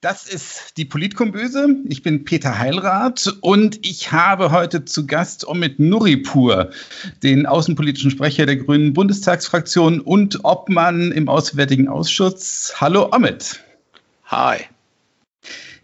[0.00, 1.74] Das ist die Politkomböse.
[1.86, 6.70] Ich bin Peter Heilrath und ich habe heute zu Gast Omid Nuripur,
[7.24, 12.74] den außenpolitischen Sprecher der Grünen Bundestagsfraktion und Obmann im Auswärtigen Ausschuss.
[12.76, 13.60] Hallo Omid.
[14.26, 14.58] Hi.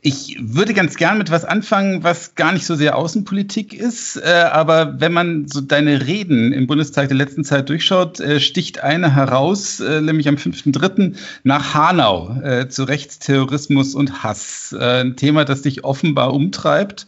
[0.06, 4.50] Ich würde ganz gern mit was anfangen, was gar nicht so sehr Außenpolitik ist, äh,
[4.52, 9.14] aber wenn man so deine Reden im Bundestag der letzten Zeit durchschaut, äh, sticht eine
[9.14, 11.16] heraus, äh, nämlich am 5.3.
[11.42, 14.76] nach Hanau äh, zu Rechtsterrorismus und Hass.
[14.78, 17.06] Äh, ein Thema, das dich offenbar umtreibt.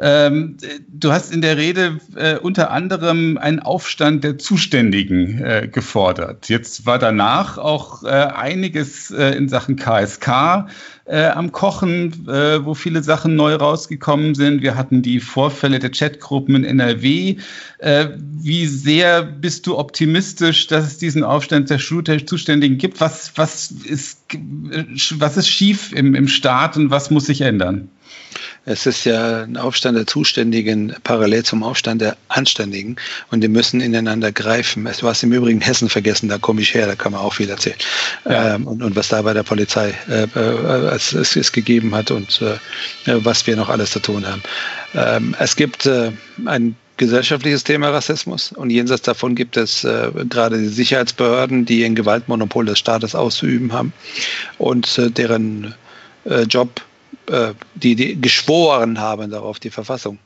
[0.00, 5.42] Ähm, du hast in der Rede äh, unter anderem einen Aufstand der Zuständigen
[5.72, 6.48] gefordert.
[6.48, 10.68] Jetzt war danach auch einiges in Sachen KSK
[11.08, 14.62] äh, am Kochen, äh, wo viele Sachen neu rausgekommen sind.
[14.62, 17.36] Wir hatten die Vorfälle der Chatgruppen in NRW.
[17.78, 23.00] Äh, wie sehr bist du optimistisch, dass es diesen Aufstand der Zuständigen gibt?
[23.00, 24.20] Was, was, ist,
[25.18, 27.88] was ist schief im, im Staat und was muss sich ändern?
[28.64, 32.96] Es ist ja ein Aufstand der Zuständigen parallel zum Aufstand der Anständigen
[33.30, 34.88] und die müssen ineinander greifen.
[35.00, 37.48] Du hast im Übrigen Hessen vergessen, da komme ich her, da kann man auch viel
[37.48, 37.76] erzählen.
[38.24, 38.54] Ja.
[38.54, 42.10] Ähm, und, und, was da bei der Polizei äh, äh, es, es, es, gegeben hat
[42.10, 42.58] und äh,
[43.24, 44.42] was wir noch alles zu tun haben.
[44.94, 46.12] Ähm, es gibt äh,
[46.44, 51.94] ein gesellschaftliches Thema Rassismus und jenseits davon gibt es äh, gerade die Sicherheitsbehörden, die ein
[51.94, 53.92] Gewaltmonopol des Staates auszuüben haben
[54.58, 55.74] und äh, deren
[56.24, 56.82] äh, Job
[57.74, 60.18] die, die geschworen haben darauf, die Verfassung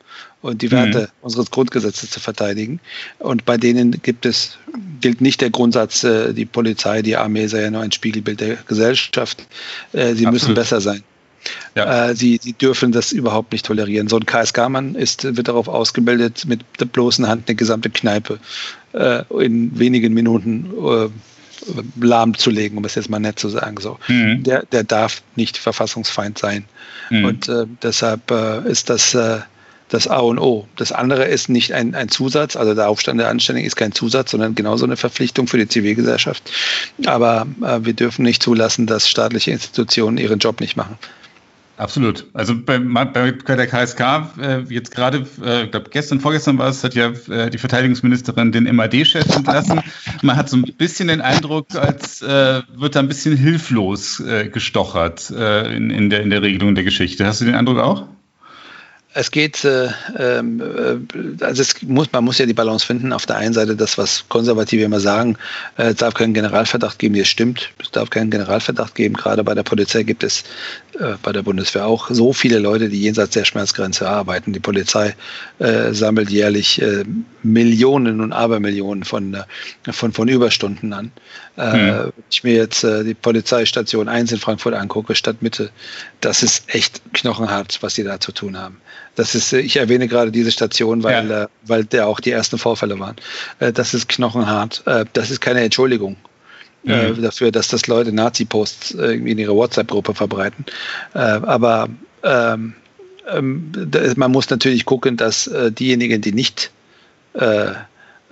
[0.43, 1.07] und die Werte mhm.
[1.23, 2.81] unseres Grundgesetzes zu verteidigen.
[3.19, 4.59] Und bei denen gibt es,
[5.01, 8.57] gilt nicht der Grundsatz, äh, die Polizei, die Armee sei ja nur ein Spiegelbild der
[8.67, 9.47] Gesellschaft.
[9.93, 10.33] Äh, sie Absolut.
[10.33, 11.03] müssen besser sein.
[11.75, 12.15] Ja.
[12.15, 14.07] sie, sie dürfen das überhaupt nicht tolerieren.
[14.07, 18.39] So ein KSK-Mann wird darauf ausgebildet, mit der bloßen Hand eine gesamte Kneipe
[19.41, 20.71] in wenigen Minuten
[22.01, 23.77] lahmzulegen, um es jetzt mal nett zu sagen.
[23.81, 23.99] So.
[24.09, 24.43] Mhm.
[24.43, 26.65] Der, der darf nicht verfassungsfeind sein.
[27.11, 27.25] Mhm.
[27.25, 29.41] Und äh, deshalb äh, ist das äh,
[29.93, 30.67] das A und O.
[30.77, 34.31] Das andere ist nicht ein, ein Zusatz, also der Aufstand der Anständigen ist kein Zusatz,
[34.31, 36.51] sondern genauso eine Verpflichtung für die Zivilgesellschaft.
[37.05, 40.97] Aber äh, wir dürfen nicht zulassen, dass staatliche Institutionen ihren Job nicht machen.
[41.83, 42.27] Absolut.
[42.33, 44.01] Also bei, bei der KSK,
[44.41, 48.53] äh, jetzt gerade, äh, ich glaube gestern, vorgestern war es, hat ja äh, die Verteidigungsministerin
[48.53, 49.81] den MAD-Chef entlassen.
[50.23, 54.49] Man hat so ein bisschen den Eindruck, als äh, wird da ein bisschen hilflos äh,
[54.49, 57.27] gestochert äh, in, in, der, in der Regelung der Geschichte.
[57.27, 58.07] Hast du den Eindruck auch?
[59.15, 63.13] Es geht, äh, ähm, äh, also es muss, man muss ja die Balance finden.
[63.13, 65.37] Auf der einen Seite das, was Konservative immer sagen,
[65.77, 67.71] äh, es darf keinen Generalverdacht geben, das stimmt.
[67.81, 69.15] Es darf keinen Generalverdacht geben.
[69.15, 70.45] Gerade bei der Polizei gibt es,
[70.99, 74.55] äh, bei der Bundeswehr auch, so viele Leute, die jenseits der Schmerzgrenze arbeiten.
[74.55, 75.15] Die Polizei
[75.59, 77.05] äh, sammelt jährlich äh,
[77.43, 79.37] Millionen und Abermillionen von,
[79.91, 81.13] von, von Überstunden an.
[81.57, 81.63] Mhm.
[81.63, 85.71] Wenn ich mir jetzt die Polizeistation 1 in Frankfurt angucke, Stadtmitte,
[86.21, 88.81] das ist echt knochenhart, was die da zu tun haben.
[89.15, 91.49] Das ist, ich erwähne gerade diese Station, weil, ja.
[91.67, 93.17] weil der auch die ersten Vorfälle waren.
[93.59, 94.83] Das ist knochenhart.
[95.13, 96.17] Das ist keine Entschuldigung.
[96.85, 97.23] Mhm.
[97.23, 100.65] dafür, dass das Leute Nazi-Posts in ihre WhatsApp-Gruppe verbreiten.
[101.13, 101.89] aber
[102.25, 102.75] ähm,
[103.31, 103.73] ähm,
[104.17, 105.49] man muss natürlich gucken, dass
[105.79, 106.73] diejenigen, die nicht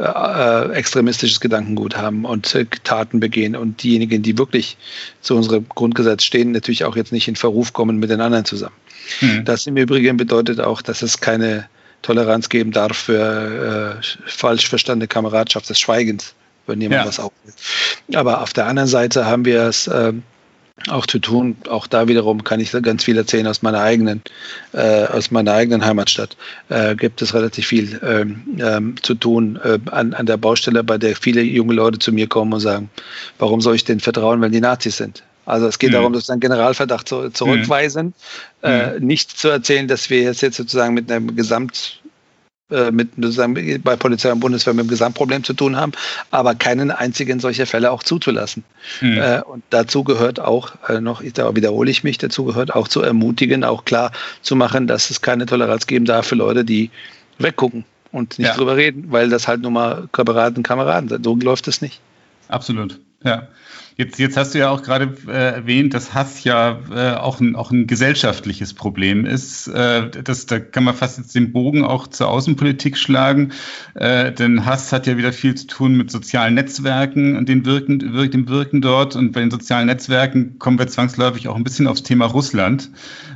[0.01, 4.77] äh, extremistisches Gedankengut haben und äh, Taten begehen und diejenigen, die wirklich
[5.21, 8.75] zu unserem Grundgesetz stehen, natürlich auch jetzt nicht in Verruf kommen mit den anderen zusammen.
[9.21, 9.45] Mhm.
[9.45, 11.69] Das im Übrigen bedeutet auch, dass es keine
[12.03, 16.35] Toleranz geben darf für äh, falsch verstandene Kameradschaft des Schweigens,
[16.67, 17.09] wenn jemand ja.
[17.09, 17.59] was aufnimmt.
[18.15, 20.15] Aber auf der anderen Seite haben wir es äh,
[20.89, 21.57] auch zu tun.
[21.69, 24.23] Auch da wiederum kann ich ganz viel erzählen aus meiner eigenen,
[24.73, 26.37] äh, aus meiner eigenen Heimatstadt.
[26.69, 30.99] Äh, gibt es relativ viel ähm, ähm, zu tun äh, an, an der Baustelle, bei
[30.99, 32.91] der viele junge Leute zu mir kommen und sagen,
[33.39, 35.23] warum soll ich denen vertrauen, wenn die Nazis sind?
[35.47, 35.95] Also es geht mhm.
[35.95, 38.15] darum, sozusagen Generalverdacht zu, zurückweisen,
[38.63, 38.69] mhm.
[38.69, 42.00] äh, nicht zu erzählen, dass wir jetzt, jetzt sozusagen mit einem Gesamt
[42.71, 45.93] äh, mit sozusagen bei Polizei und Bundeswehr mit dem Gesamtproblem zu tun haben,
[46.31, 48.65] aber keinen einzigen solcher Fälle auch zuzulassen.
[49.01, 49.19] Mhm.
[49.19, 53.03] Äh, und dazu gehört auch äh, noch, da wiederhole ich mich, dazu gehört auch zu
[53.03, 54.13] ermutigen, auch klar
[54.43, 56.91] zu machen, dass es keine Toleranz geben darf für Leute, die
[57.39, 58.55] weggucken und nicht ja.
[58.55, 61.25] drüber reden, weil das halt nur mal Kameraden, Kameraden sind.
[61.25, 62.01] So läuft es nicht.
[62.49, 62.99] Absolut.
[63.25, 63.49] Ja.
[64.01, 67.55] Jetzt, jetzt hast du ja auch gerade äh, erwähnt, dass Hass ja äh, auch, ein,
[67.55, 69.69] auch ein gesellschaftliches Problem ist.
[69.69, 73.53] Äh, das, da kann man fast jetzt den Bogen auch zur Außenpolitik schlagen.
[73.93, 78.15] Äh, denn Hass hat ja wieder viel zu tun mit sozialen Netzwerken und den Wirken,
[78.15, 79.17] wir, dem Wirken dort.
[79.17, 82.89] Und bei den sozialen Netzwerken kommen wir zwangsläufig auch ein bisschen aufs Thema Russland.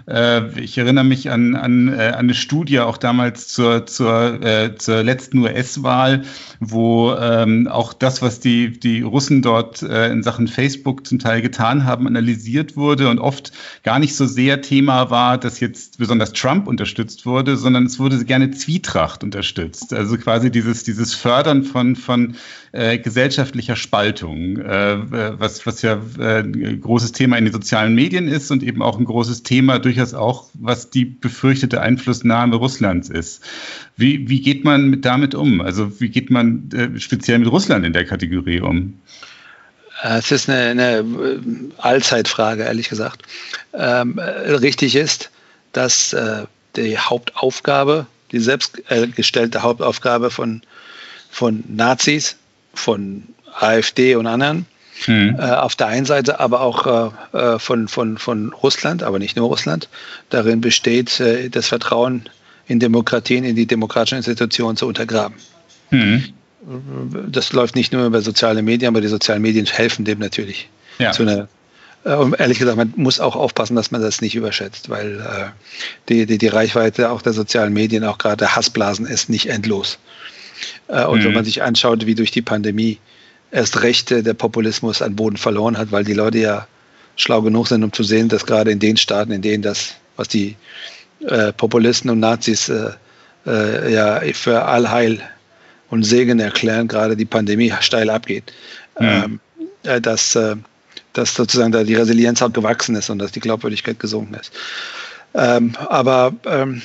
[0.06, 4.76] Äh, ich erinnere mich an, an, äh, an eine Studie auch damals zur, zur, äh,
[4.76, 6.22] zur letzten US-Wahl,
[6.60, 11.43] wo ähm, auch das, was die, die Russen dort äh, in Sachen Facebook zum Teil
[11.43, 13.53] getan haben, analysiert wurde und oft
[13.83, 18.25] gar nicht so sehr Thema war, dass jetzt besonders Trump unterstützt wurde, sondern es wurde
[18.25, 19.93] gerne Zwietracht unterstützt.
[19.93, 22.37] Also quasi dieses, dieses Fördern von, von
[22.73, 24.97] äh, gesellschaftlicher Spaltung, äh,
[25.39, 28.99] was, was ja äh, ein großes Thema in den sozialen Medien ist und eben auch
[28.99, 33.45] ein großes Thema durchaus auch, was die befürchtete Einflussnahme Russlands ist.
[33.97, 35.61] Wie, wie geht man mit, damit um?
[35.61, 38.95] Also wie geht man äh, speziell mit Russland in der Kategorie um?
[40.06, 41.39] Es ist eine, eine äh,
[41.79, 43.23] Allzeitfrage, ehrlich gesagt.
[43.73, 45.31] Ähm, richtig ist,
[45.73, 46.45] dass äh,
[46.77, 50.61] die Hauptaufgabe, die selbstgestellte Hauptaufgabe von,
[51.31, 52.37] von Nazis,
[52.75, 53.23] von
[53.59, 54.67] AfD und anderen,
[55.06, 55.37] hm.
[55.39, 59.37] äh, auf der einen Seite aber auch äh, äh, von, von, von Russland, aber nicht
[59.37, 59.89] nur Russland,
[60.29, 62.29] darin besteht, äh, das Vertrauen
[62.67, 65.37] in Demokratien, in die demokratischen Institutionen zu untergraben.
[65.89, 66.35] Hm.
[67.28, 70.69] Das läuft nicht nur über soziale Medien, aber die sozialen Medien helfen dem natürlich.
[70.99, 71.12] Ja.
[71.12, 71.49] Einer,
[72.05, 75.50] äh, und ehrlich gesagt, man muss auch aufpassen, dass man das nicht überschätzt, weil äh,
[76.08, 79.99] die, die, die Reichweite auch der sozialen Medien, auch gerade der Hassblasen, ist nicht endlos.
[80.88, 81.25] Äh, und mhm.
[81.25, 82.99] wenn man sich anschaut, wie durch die Pandemie
[83.50, 86.67] erst recht der Populismus an Boden verloren hat, weil die Leute ja
[87.17, 90.26] schlau genug sind, um zu sehen, dass gerade in den Staaten, in denen das, was
[90.26, 90.56] die
[91.28, 92.70] äh, Populisten und Nazis
[93.46, 95.20] ja für Allheil
[95.94, 98.52] und Segen erklären, gerade die Pandemie steil abgeht.
[98.99, 99.06] Mhm.
[99.06, 99.41] Ähm,
[99.85, 100.56] äh, dass, äh,
[101.12, 104.52] dass sozusagen da die Resilienz auch gewachsen ist und dass die Glaubwürdigkeit gesunken ist.
[105.35, 106.82] Ähm, aber ähm,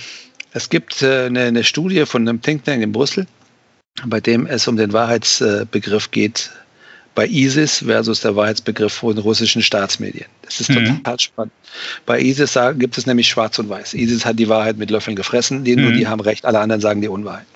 [0.53, 3.25] es gibt äh, eine, eine, Studie von einem Think Tank in Brüssel,
[4.05, 6.51] bei dem es um den Wahrheitsbegriff geht,
[7.15, 10.27] bei ISIS versus der Wahrheitsbegriff von russischen Staatsmedien.
[10.43, 10.97] Das ist mhm.
[10.97, 11.53] total spannend.
[12.05, 13.95] Bei ISIS gibt es nämlich schwarz und weiß.
[13.95, 15.81] ISIS hat die Wahrheit mit Löffeln gefressen, die, mhm.
[15.81, 17.47] nur die haben recht, alle anderen sagen die Unwahrheit.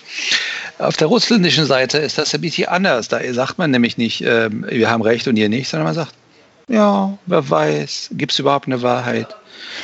[0.79, 3.07] Auf der russischen Seite ist das ein bisschen anders.
[3.07, 6.13] Da sagt man nämlich nicht, äh, wir haben recht und ihr nicht, sondern man sagt,
[6.67, 9.35] ja, wer weiß, gibt es überhaupt eine Wahrheit?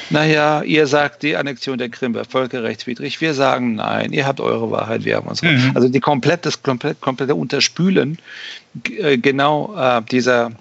[0.09, 3.21] Naja, ihr sagt, die Annexion der Krim wäre völkerrechtswidrig.
[3.21, 5.51] Wir sagen nein, ihr habt eure Wahrheit, wir haben unsere.
[5.53, 5.71] Mhm.
[5.75, 8.17] Also die komplett, das komplett, komplette Unterspülen
[8.97, 10.51] äh, genau äh, dieser,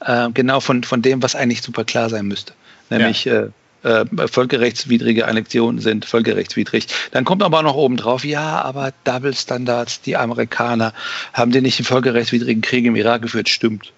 [0.00, 2.52] äh, genau von, von dem, was eigentlich super klar sein müsste.
[2.90, 3.46] Nämlich ja.
[3.84, 6.86] Äh, völkerrechtswidrige Annexionen sind völkerrechtswidrig.
[7.10, 10.92] Dann kommt aber noch oben drauf, ja, aber Double Standards, die Amerikaner
[11.32, 13.92] haben die nicht den völkerrechtswidrigen Krieg im Irak geführt, stimmt.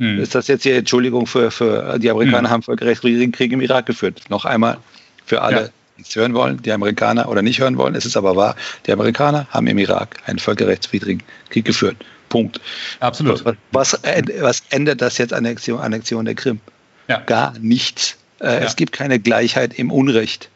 [0.00, 0.18] Hm.
[0.18, 2.50] Ist das jetzt die Entschuldigung für, für die Amerikaner hm.
[2.50, 4.22] haben völkerrechtswidrigen Krieg im Irak geführt?
[4.28, 4.78] Noch einmal
[5.24, 5.68] für alle, ja.
[5.98, 8.56] die es hören wollen, die Amerikaner oder nicht hören wollen, es ist aber wahr,
[8.86, 11.96] die Amerikaner haben im Irak einen völkerrechtswidrigen Krieg geführt.
[12.28, 12.60] Punkt.
[13.00, 13.44] Absolut.
[13.44, 14.00] Was, was,
[14.40, 16.60] was ändert das jetzt Annexion, Annexion der Krim?
[17.08, 17.20] Ja.
[17.20, 18.17] Gar nichts.
[18.40, 18.58] Äh, ja.
[18.58, 20.48] Es gibt keine Gleichheit im Unrecht.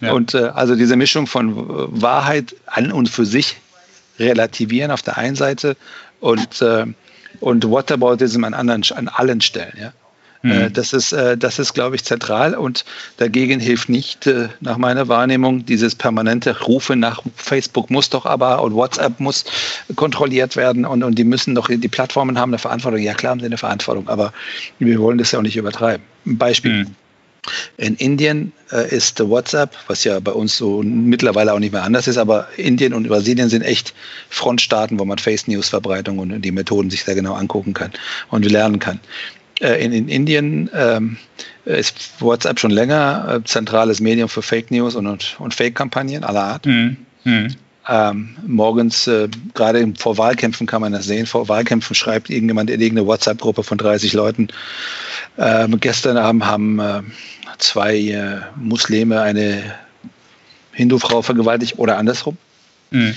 [0.00, 0.12] Ja.
[0.12, 1.54] Und äh, also diese Mischung von
[2.00, 3.56] Wahrheit an und für sich
[4.18, 5.76] relativieren auf der einen Seite
[6.20, 6.86] und äh,
[7.40, 9.74] und Whataboutism an anderen, an allen Stellen.
[9.78, 9.92] Ja?
[10.42, 10.72] Mhm.
[10.72, 12.84] Das ist, äh, das ist, glaube ich, zentral und
[13.16, 18.62] dagegen hilft nicht, äh, nach meiner Wahrnehmung, dieses permanente Rufe nach Facebook muss doch aber
[18.62, 19.44] und WhatsApp muss
[19.96, 23.00] kontrolliert werden und, und die müssen doch, die Plattformen haben eine Verantwortung.
[23.00, 24.32] Ja, klar haben sie eine Verantwortung, aber
[24.78, 26.04] wir wollen das ja auch nicht übertreiben.
[26.26, 26.72] Ein Beispiel.
[26.72, 26.94] Mhm.
[27.76, 32.08] In Indien äh, ist WhatsApp, was ja bei uns so mittlerweile auch nicht mehr anders
[32.08, 33.94] ist, aber Indien und Brasilien sind echt
[34.30, 37.92] Frontstaaten, wo man Face News Verbreitung und die Methoden sich da genau angucken kann
[38.30, 39.00] und lernen kann.
[39.60, 41.16] Äh, in, in, Indien ähm,
[41.64, 46.44] ist WhatsApp schon länger äh, zentrales Medium für Fake News und, und, und Fake-Kampagnen aller
[46.44, 46.66] Art.
[46.66, 46.96] Mhm.
[47.24, 47.54] Mhm.
[47.88, 52.80] Ähm, morgens, äh, gerade vor Wahlkämpfen kann man das sehen, vor Wahlkämpfen schreibt irgendjemand in
[52.80, 54.48] irgendeine WhatsApp-Gruppe von 30 Leuten.
[55.38, 57.02] Ähm, gestern Abend haben äh,
[57.58, 59.62] zwei äh, Muslime eine
[60.72, 62.36] Hindu-Frau vergewaltigt oder andersrum.
[62.90, 63.14] Mhm.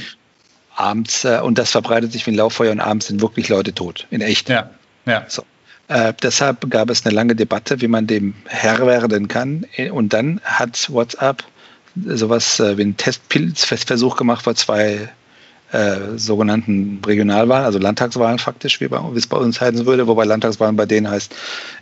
[0.76, 4.06] Abends, äh, und das verbreitet sich wie ein Lauffeuer und abends sind wirklich Leute tot,
[4.12, 4.50] in echt.
[4.50, 4.70] Ja,
[5.06, 5.26] ja.
[5.28, 5.44] So.
[5.88, 9.66] Äh, deshalb gab es eine lange Debatte, wie man dem Herr werden kann.
[9.92, 11.44] Und dann hat WhatsApp
[11.96, 15.10] sowas äh, wie einen Testpilzversuch gemacht vor zwei
[15.72, 20.26] äh, sogenannten Regionalwahlen, also Landtagswahlen faktisch, wie, bei, wie es bei uns heißen würde, wobei
[20.26, 21.36] Landtagswahlen bei denen heißt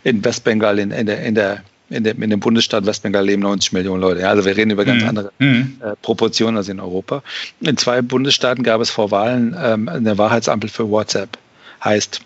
[0.04, 3.72] in Westbengal, in, in der, in der in dem, in dem Bundesstaat Westbengal leben 90
[3.72, 4.20] Millionen Leute.
[4.20, 5.08] Ja, also wir reden über ganz mhm.
[5.08, 5.80] andere mhm.
[5.82, 7.22] äh, Proportionen als in Europa.
[7.60, 11.38] In zwei Bundesstaaten gab es vor Wahlen ähm, eine Wahrheitsampel für WhatsApp.
[11.82, 12.20] Heißt,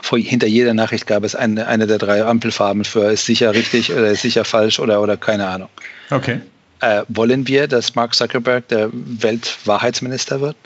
[0.00, 3.92] vor, hinter jeder Nachricht gab es eine, eine der drei Ampelfarben für ist sicher richtig
[3.92, 5.68] oder ist sicher falsch oder, oder keine Ahnung.
[6.10, 6.40] Okay.
[6.80, 10.56] Äh, wollen wir, dass Mark Zuckerberg der Weltwahrheitsminister wird?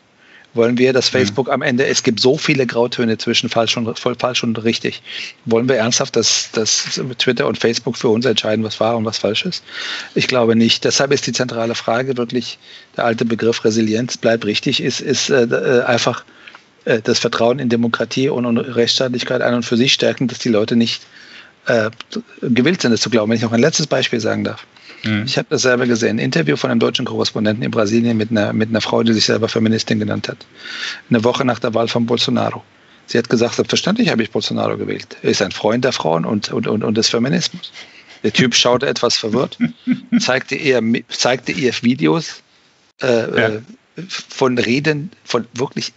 [0.53, 1.19] Wollen wir, dass mhm.
[1.19, 1.53] Facebook mhm.
[1.53, 5.03] am Ende, es gibt so viele Grautöne zwischen falsch und, falsch und richtig.
[5.45, 9.19] Wollen wir ernsthaft, dass, dass Twitter und Facebook für uns entscheiden, was wahr und was
[9.19, 9.63] falsch ist?
[10.15, 10.85] Ich glaube nicht.
[10.85, 12.59] Deshalb ist die zentrale Frage wirklich,
[12.97, 16.25] der alte Begriff Resilienz bleibt richtig, ist, ist äh, äh einfach
[16.85, 20.49] äh, das Vertrauen in Demokratie und, und Rechtsstaatlichkeit an und für sich stärken, dass die
[20.49, 21.03] Leute nicht
[21.67, 21.91] äh,
[22.43, 23.31] gewillt sind, es zu glauben.
[23.31, 24.67] Wenn ich noch ein letztes Beispiel sagen darf.
[25.03, 25.25] Mhm.
[25.27, 26.17] Ich habe das selber gesehen.
[26.17, 29.25] Ein Interview von einem deutschen Korrespondenten in Brasilien mit einer, mit einer Frau, die sich
[29.25, 30.47] selber Feministin genannt hat.
[31.09, 32.63] Eine Woche nach der Wahl von Bolsonaro.
[33.07, 35.17] Sie hat gesagt, selbstverständlich habe ich Bolsonaro gewählt.
[35.23, 37.73] Er ist ein Freund der Frauen und, und, und, und des Feminismus.
[38.23, 39.59] Der Typ schaute etwas verwirrt,
[40.21, 42.43] zeigte ihr, zeigte ihr Videos
[43.03, 43.49] äh, ja.
[43.49, 43.61] Äh,
[44.07, 45.93] von Reden, von wirklich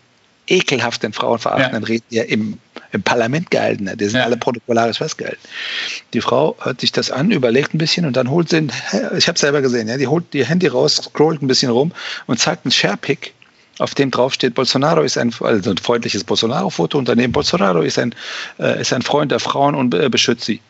[0.48, 1.88] ekelhaften frauenverachtenden ja.
[1.88, 2.58] Reden, die er im,
[2.94, 4.00] im Parlament gehalten hat.
[4.00, 4.24] Die sind ja.
[4.24, 5.42] alle protokollarisch festgehalten.
[6.14, 8.68] Die Frau hört sich das an, überlegt ein bisschen und dann holt sie,
[9.18, 11.92] ich habe es selber gesehen, ja, die holt ihr Handy raus, scrollt ein bisschen rum
[12.28, 13.34] und zeigt einen Sharepick,
[13.80, 17.98] auf dem drauf steht, Bolsonaro ist ein, also ein freundliches Bolsonaro-Foto und daneben Bolsonaro ist
[17.98, 18.14] ein,
[18.60, 20.62] äh, ist ein Freund der Frauen und äh, beschützt sie.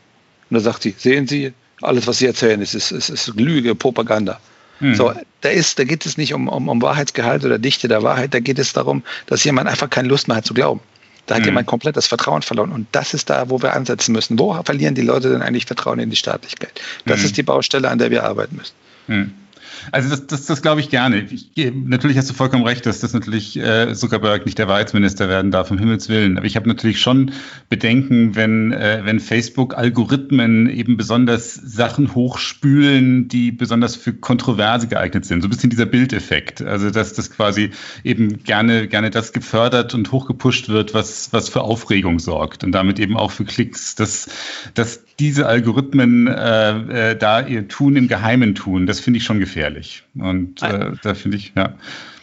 [0.50, 1.52] Und da sagt sie, sehen Sie,
[1.82, 4.40] alles, was Sie erzählen, ist, ist, ist, ist Lüge, Propaganda.
[4.80, 4.96] Mhm.
[4.96, 8.34] So, da, ist, da geht es nicht um, um, um Wahrheitsgehalt oder Dichte der Wahrheit,
[8.34, 10.80] da geht es darum, dass jemand einfach keine Lust mehr hat zu glauben.
[11.26, 11.48] Da hat mhm.
[11.48, 12.72] jemand komplett das Vertrauen verloren.
[12.72, 14.38] Und das ist da, wo wir ansetzen müssen.
[14.40, 16.82] Wo verlieren die Leute denn eigentlich Vertrauen in die Staatlichkeit?
[17.06, 17.26] Das mhm.
[17.26, 18.74] ist die Baustelle, an der wir arbeiten müssen.
[19.08, 19.34] Mhm.
[19.92, 21.28] Also das, das, das glaube ich gerne.
[21.30, 25.52] Ich, natürlich hast du vollkommen recht, dass das natürlich äh, Zuckerberg nicht der Wahrheitsminister werden
[25.52, 26.38] darf, um Himmels Willen.
[26.38, 27.32] Aber ich habe natürlich schon
[27.70, 35.42] Bedenken, wenn, äh, wenn Facebook-Algorithmen eben besonders Sachen hochspülen, die besonders für Kontroverse geeignet sind.
[35.42, 36.62] So ein bisschen dieser Bildeffekt.
[36.62, 37.72] Also dass das quasi
[38.04, 43.00] eben gerne, gerne das gefördert und hochgepusht wird, was, was für Aufregung sorgt und damit
[43.00, 43.96] eben auch für Klicks.
[43.96, 44.30] Dass,
[44.74, 49.40] dass diese Algorithmen äh, äh, da ihr Tun im Geheimen tun, das finde ich schon
[49.40, 50.04] gefährlich.
[50.16, 51.74] Und äh, da finde ich, ja.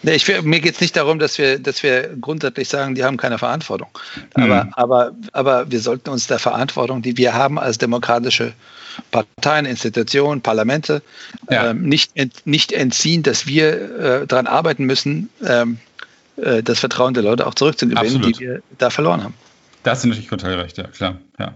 [0.02, 3.18] Nee, ich, mir geht es nicht darum, dass wir, dass wir grundsätzlich sagen, die haben
[3.18, 3.88] keine Verantwortung.
[4.34, 4.72] Aber, mhm.
[4.72, 8.54] aber, aber wir sollten uns der Verantwortung, die wir haben als demokratische
[9.10, 11.02] Parteien, Institutionen, Parlamente,
[11.50, 11.70] ja.
[11.70, 15.78] ähm, nicht, ent, nicht entziehen, dass wir äh, daran arbeiten müssen, ähm,
[16.36, 18.40] äh, das Vertrauen der Leute auch zurückzugewinnen, Absolut.
[18.40, 19.34] die wir da verloren haben.
[19.82, 21.16] Da hast du natürlich total recht, ja, klar.
[21.38, 21.54] Ja.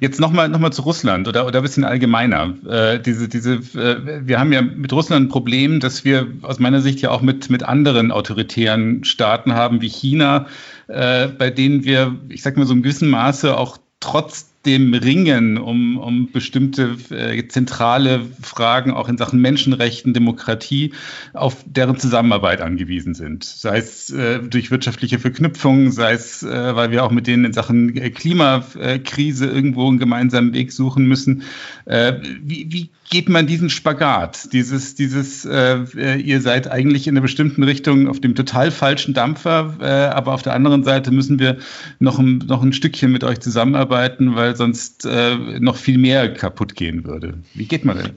[0.00, 2.54] Jetzt nochmal noch mal zu Russland oder, oder ein bisschen allgemeiner.
[2.66, 6.80] Äh, diese, diese, äh, wir haben ja mit Russland ein Problem, dass wir aus meiner
[6.80, 10.46] Sicht ja auch mit, mit anderen autoritären Staaten haben, wie China,
[10.88, 15.56] äh, bei denen wir, ich sag mal, so im gewissen Maße auch trotz dem Ringen
[15.56, 20.92] um, um bestimmte äh, zentrale Fragen auch in Sachen Menschenrechten, Demokratie
[21.32, 23.44] auf deren Zusammenarbeit angewiesen sind.
[23.44, 27.52] Sei es äh, durch wirtschaftliche Verknüpfungen, sei es, äh, weil wir auch mit denen in
[27.54, 31.42] Sachen äh, Klimakrise irgendwo einen gemeinsamen Weg suchen müssen.
[31.86, 34.52] Äh, wie, wie geht man diesen Spagat?
[34.52, 39.74] Dieses, dieses, äh, ihr seid eigentlich in einer bestimmten Richtung auf dem total falschen Dampfer,
[40.14, 41.56] aber auf der anderen Seite müssen wir
[41.98, 46.74] noch ein, noch ein Stückchen mit euch zusammenarbeiten, weil sonst äh, noch viel mehr kaputt
[46.74, 47.34] gehen würde.
[47.54, 48.16] Wie geht man denn?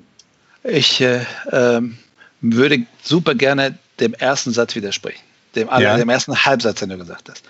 [0.63, 1.22] Ich äh,
[1.52, 1.98] ähm,
[2.42, 5.22] würde super gerne dem ersten Satz widersprechen.
[5.56, 5.98] Dem, ja.
[5.98, 7.44] dem ersten Halbsatz, den du gesagt hast.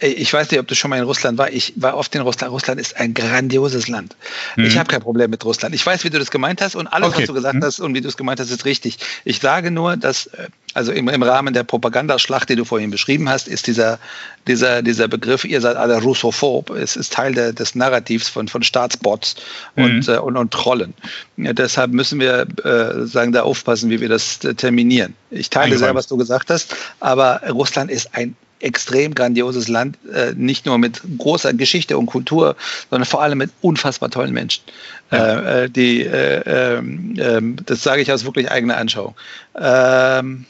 [0.00, 1.52] Äh, ich weiß nicht, ob du schon mal in Russland warst.
[1.52, 2.52] Ich war oft in Russland.
[2.52, 4.16] Russland ist ein grandioses Land.
[4.56, 4.64] Mhm.
[4.64, 5.74] Ich habe kein Problem mit Russland.
[5.74, 7.20] Ich weiß, wie du das gemeint hast und alles, okay.
[7.20, 7.64] was du gesagt mhm.
[7.64, 8.98] hast und wie du es gemeint hast, ist richtig.
[9.24, 13.28] Ich sage nur, dass, äh, also im, im Rahmen der Propagandaschlacht, die du vorhin beschrieben
[13.28, 13.98] hast, ist dieser,
[14.46, 18.62] dieser, dieser Begriff, ihr seid alle russophob, es ist Teil der, des Narrativs von, von
[18.62, 19.36] Staatsbots
[19.76, 19.84] mhm.
[19.84, 20.94] und, äh, und, und Trollen.
[21.36, 25.14] Ja, deshalb müssen wir äh, sagen, da aufpassen, wie wir das äh, terminieren.
[25.30, 30.32] Ich teile sehr, was du gesagt hast, aber Russland ist ein extrem grandioses Land, äh,
[30.34, 32.56] nicht nur mit großer Geschichte und Kultur,
[32.90, 34.62] sondern vor allem mit unfassbar tollen Menschen.
[35.10, 35.18] Ja.
[35.18, 39.14] Äh, äh die, äh, ähm, ähm, das sage ich aus wirklich eigener Anschauung.
[39.58, 40.44] Ähm,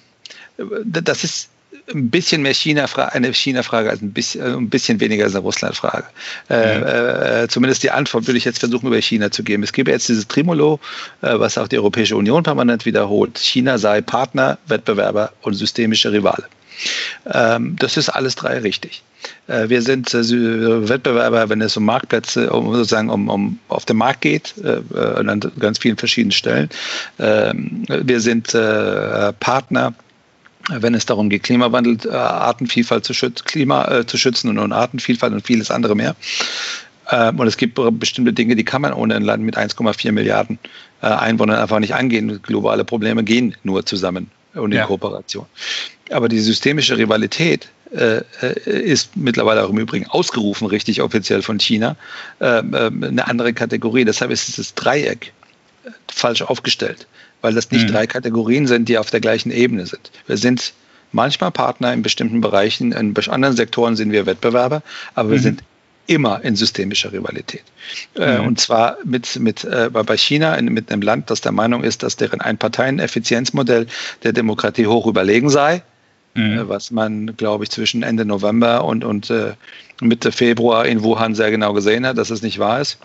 [0.85, 1.51] das ist
[1.95, 5.43] ein bisschen mehr China eine China-Frage als ein bisschen, äh, ein bisschen weniger als eine
[5.43, 6.07] Russland-Frage.
[6.51, 9.63] Äh, äh, zumindest die Antwort würde ich jetzt versuchen, über China zu geben.
[9.63, 10.81] Es gibt jetzt dieses Tremolo,
[11.23, 13.39] äh, was auch die Europäische Union permanent wiederholt.
[13.39, 16.45] China sei Partner, Wettbewerber und systemische Rivale.
[17.33, 19.03] Ähm, das ist alles drei richtig.
[19.47, 23.97] Äh, wir sind äh, Wettbewerber, wenn es um Marktplätze, um sozusagen um, um auf den
[23.97, 26.69] Markt geht, äh, an ganz vielen verschiedenen Stellen.
[27.19, 28.49] Ähm, wir sind
[29.41, 29.95] Partner
[30.71, 35.71] wenn es darum geht, Klimawandel, Artenvielfalt zu, schützen, Klima, zu schützen und, Artenvielfalt und vieles
[35.71, 36.15] andere mehr.
[37.11, 40.59] Ähm, und es gibt bestimmte Dinge, die kann man ohne ein Land mit 1,4 Milliarden
[41.01, 42.43] Einwohnern einfach nicht angehen.
[42.43, 44.87] Globale Probleme gehen nur zusammen und in ja.
[44.87, 45.47] Kooperation.
[46.11, 51.59] Aber die systemische Rivalität äh, äh, ist mittlerweile auch im Übrigen ausgerufen, richtig offiziell von
[51.59, 51.97] China,
[52.39, 54.05] äh, eine andere Kategorie.
[54.05, 55.33] Deshalb ist dieses Dreieck
[55.85, 57.07] äh, falsch aufgestellt,
[57.41, 57.93] weil das nicht mhm.
[57.93, 60.11] drei Kategorien sind, die auf der gleichen Ebene sind.
[60.27, 60.75] Wir sind
[61.13, 64.83] manchmal Partner in bestimmten Bereichen, in anderen Sektoren sind wir Wettbewerber,
[65.15, 65.43] aber wir mhm.
[65.43, 65.63] sind
[66.09, 67.63] immer in systemischer Rivalität.
[68.17, 68.49] Äh, mhm.
[68.49, 72.17] Und zwar mit, mit, äh, bei China, mit einem Land, das der Meinung ist, dass
[72.17, 73.87] deren Einparteien-Effizienzmodell
[74.25, 75.83] der Demokratie hoch überlegen sei.
[76.35, 76.59] Mhm.
[76.59, 79.55] Äh, was man, glaube ich, zwischen Ende November und, und äh,
[80.01, 82.99] Mitte Februar in Wuhan sehr genau gesehen hat, dass es nicht wahr ist.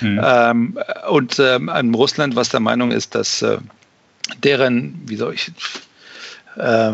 [0.00, 0.20] Mhm.
[0.22, 3.58] Ähm, und ähm, Russland, was der Meinung ist, dass äh,
[4.42, 5.52] deren, wie soll ich,
[6.56, 6.92] äh,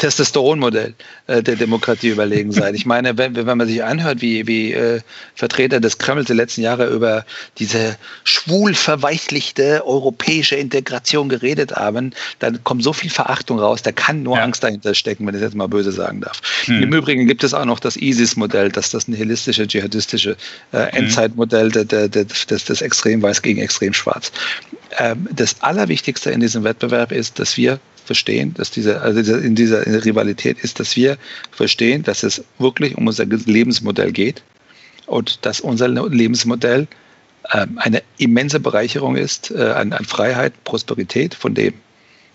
[0.00, 0.94] Testosteronmodell
[1.26, 2.74] äh, der Demokratie überlegen sein.
[2.74, 5.00] Ich meine, wenn, wenn man sich anhört, wie, wie äh,
[5.34, 7.24] Vertreter des Kremls die letzten Jahre über
[7.58, 14.22] diese schwul verweichlichte europäische Integration geredet haben, dann kommt so viel Verachtung raus, da kann
[14.22, 14.42] nur ja.
[14.42, 16.40] Angst dahinter stecken, wenn ich das jetzt mal böse sagen darf.
[16.66, 16.82] Mhm.
[16.82, 20.36] Im Übrigen gibt es auch noch das ISIS-Modell, das das nihilistische, dschihadistische
[20.72, 21.04] äh, hm.
[21.04, 24.32] Endzeitmodell der, der, der, des, des extrem weiß gegen extrem schwarz.
[24.98, 27.78] Ähm, das Allerwichtigste in diesem Wettbewerb ist, dass wir
[28.10, 31.16] verstehen, dass diese, also in dieser Rivalität ist, dass wir
[31.52, 34.42] verstehen, dass es wirklich um unser Lebensmodell geht
[35.06, 36.88] und dass unser Lebensmodell
[37.50, 41.74] äh, eine immense Bereicherung ist äh, an, an, Freiheit, Prosperität, von dem,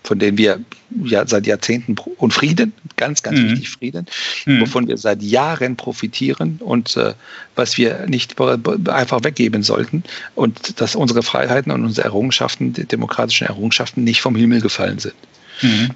[0.02, 0.60] von dem wir
[1.04, 3.50] ja seit Jahrzehnten und Frieden, ganz, ganz mhm.
[3.50, 4.06] wichtig Frieden,
[4.46, 4.62] mhm.
[4.62, 7.12] wovon wir seit Jahren profitieren und äh,
[7.54, 10.04] was wir nicht einfach weggeben sollten
[10.34, 15.16] und dass unsere Freiheiten und unsere Errungenschaften, die demokratischen Errungenschaften nicht vom Himmel gefallen sind.
[15.62, 15.90] Mhm.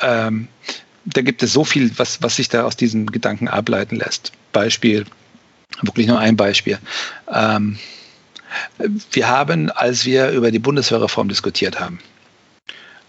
[0.00, 0.48] Ähm,
[1.04, 4.32] da gibt es so viel, was, was sich da aus diesen Gedanken ableiten lässt.
[4.52, 5.04] Beispiel,
[5.82, 6.78] wirklich nur ein Beispiel.
[7.32, 7.78] Ähm,
[9.12, 11.98] wir haben, als wir über die Bundeswehrreform diskutiert haben,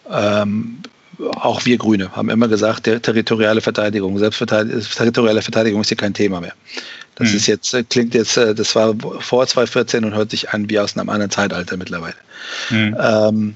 [0.10, 0.80] ähm,
[1.20, 6.14] auch wir Grüne haben immer gesagt, der territoriale Verteidigung, Selbstverteidigung, territoriale Verteidigung ist hier kein
[6.14, 6.54] Thema mehr.
[7.16, 7.38] Das mhm.
[7.38, 10.80] ist jetzt, äh, klingt jetzt, äh, das war vor 2014 und hört sich an wie
[10.80, 12.16] aus einem anderen Zeitalter mittlerweile.
[12.70, 12.96] Mhm.
[13.00, 13.56] Ähm,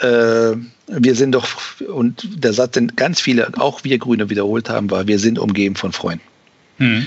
[0.00, 0.56] äh,
[0.88, 1.48] wir sind doch,
[1.88, 5.76] und der Satz, den ganz viele, auch wir Grüne wiederholt haben, war, wir sind umgeben
[5.76, 6.24] von Freunden.
[6.78, 7.06] Hm.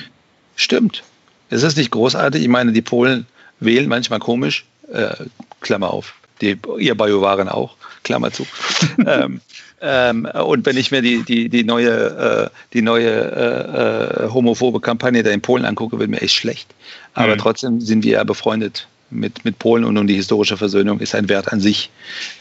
[0.56, 1.04] Stimmt.
[1.50, 2.42] Es ist nicht großartig.
[2.42, 3.26] Ich meine, die Polen
[3.60, 5.16] wählen manchmal komisch, äh,
[5.62, 6.16] Klammer auf.
[6.42, 8.46] Die, ihr Bajuwaren auch, Klammer zu.
[9.06, 9.42] ähm,
[9.82, 14.80] ähm, und wenn ich mir die, die, die neue, äh, die neue äh, äh, homophobe
[14.80, 16.68] Kampagne da in Polen angucke, wird mir echt schlecht.
[17.14, 17.40] Aber mhm.
[17.40, 21.30] trotzdem sind wir ja befreundet mit, mit Polen und, und die historische Versöhnung ist ein
[21.30, 21.90] Wert an sich.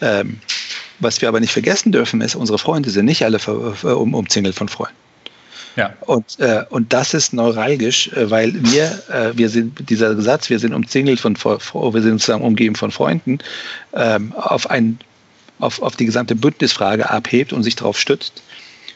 [0.00, 0.40] Ähm,
[1.00, 4.68] was wir aber nicht vergessen dürfen, ist, unsere Freunde sind nicht alle um, umzingelt von
[4.68, 4.96] Freunden.
[5.76, 5.94] Ja.
[6.00, 10.58] Und, äh, und das ist neuralgisch, äh, weil wir, äh, wir sind, dieser Satz, wir
[10.58, 13.38] sind umzingelt von, wir sind sozusagen umgeben von Freunden,
[13.92, 14.98] ähm, auf, ein,
[15.60, 18.42] auf, auf die gesamte Bündnisfrage abhebt und sich darauf stützt,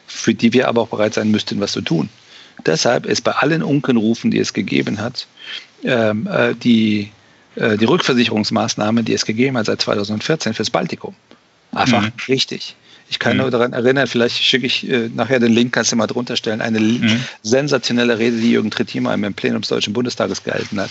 [0.09, 2.09] für die wir aber auch bereit sein müssten, was zu tun.
[2.66, 5.29] Deshalb ist bei allen Unkenrufen, die es gegeben hat,
[5.85, 7.12] ähm, äh, die,
[7.55, 11.14] äh, die Rückversicherungsmaßnahme, die es gegeben hat seit 2014 fürs Baltikum,
[11.72, 12.12] Einfach mhm.
[12.28, 12.76] richtig.
[13.12, 13.42] Ich kann mhm.
[13.42, 16.62] nur daran erinnern, vielleicht schicke ich äh, nachher den Link, kannst du mal drunter stellen,
[16.62, 17.20] eine mhm.
[17.42, 20.88] sensationelle Rede, die Jürgen Trittimer im Plenum des Deutschen Bundestages gehalten hat,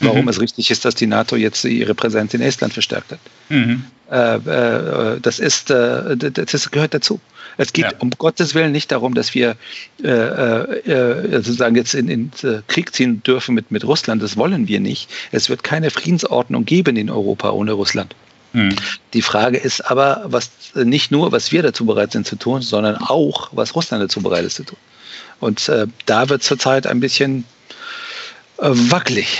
[0.00, 0.28] warum mhm.
[0.28, 3.20] es richtig ist, dass die NATO jetzt ihre Präsenz in Estland verstärkt hat.
[3.50, 3.84] Mhm.
[4.10, 7.20] Äh, äh, das ist, äh, das gehört dazu.
[7.56, 7.92] Es geht ja.
[8.00, 9.56] um Gottes Willen nicht darum, dass wir
[10.02, 12.30] äh, äh, sozusagen jetzt in, in
[12.66, 14.22] Krieg ziehen dürfen mit, mit Russland.
[14.22, 15.08] Das wollen wir nicht.
[15.30, 18.14] Es wird keine Friedensordnung geben in Europa ohne Russland.
[18.52, 18.74] Hm.
[19.12, 22.96] Die Frage ist aber, was nicht nur, was wir dazu bereit sind zu tun, sondern
[22.96, 24.78] auch, was Russland dazu bereit ist zu tun.
[25.38, 27.44] Und äh, da wird zurzeit ein bisschen
[28.58, 29.38] äh, wackelig.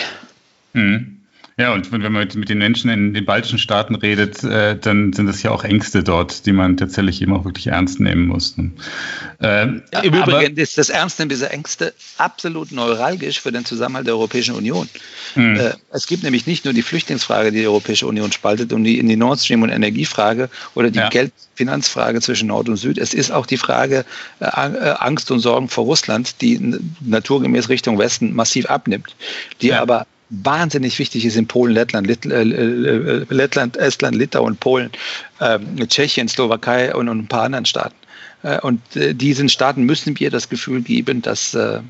[0.75, 1.20] Hm.
[1.61, 5.27] Ja, und wenn man mit, den Menschen in den baltischen Staaten redet, äh, dann sind
[5.27, 8.57] das ja auch Ängste dort, die man tatsächlich eben auch wirklich ernst nehmen muss.
[8.57, 8.67] Äh,
[9.43, 14.55] ja, Im Übrigen ist das Ernstnehmen dieser Ängste absolut neuralgisch für den Zusammenhalt der Europäischen
[14.55, 14.89] Union.
[15.35, 15.57] Mhm.
[15.57, 18.99] Äh, es gibt nämlich nicht nur die Flüchtlingsfrage, die die Europäische Union spaltet, und die
[18.99, 21.11] in die Nord Stream und Energiefrage oder die ja.
[21.11, 22.97] Geldfinanzfrage zwischen Nord und Süd.
[22.97, 24.07] Es ist auch die Frage
[24.41, 26.59] äh, äh, Angst und Sorgen vor Russland, die
[27.01, 29.15] naturgemäß Richtung Westen massiv abnimmt,
[29.61, 29.83] die ja.
[29.83, 34.91] aber wahnsinnig wichtig ist in Polen, Lettland, Lit äh, äh, Lettland, Estland, Litauen, Polen,
[35.41, 37.95] äh, Tschechien, Slowakei und, und, ein paar anderen Staaten.
[38.43, 41.81] Äh, und äh, diesen Staaten müssen wir das Gefühl geben, dass, äh,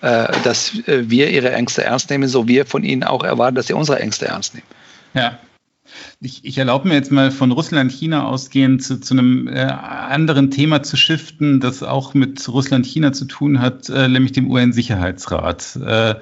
[0.00, 3.98] dass wir ihre Ängste ernst nehmen, so wir von ihnen auch erwarten, dass sie unsere
[3.98, 4.66] Ängste ernst nehmen.
[5.14, 5.38] Ja,
[6.20, 10.50] ich, ich erlaube mir jetzt mal von Russland, China ausgehend zu, zu einem äh, anderen
[10.50, 15.76] Thema zu shiften, das auch mit Russland, China zu tun hat, äh, nämlich dem UN-Sicherheitsrat.
[15.76, 16.14] Äh,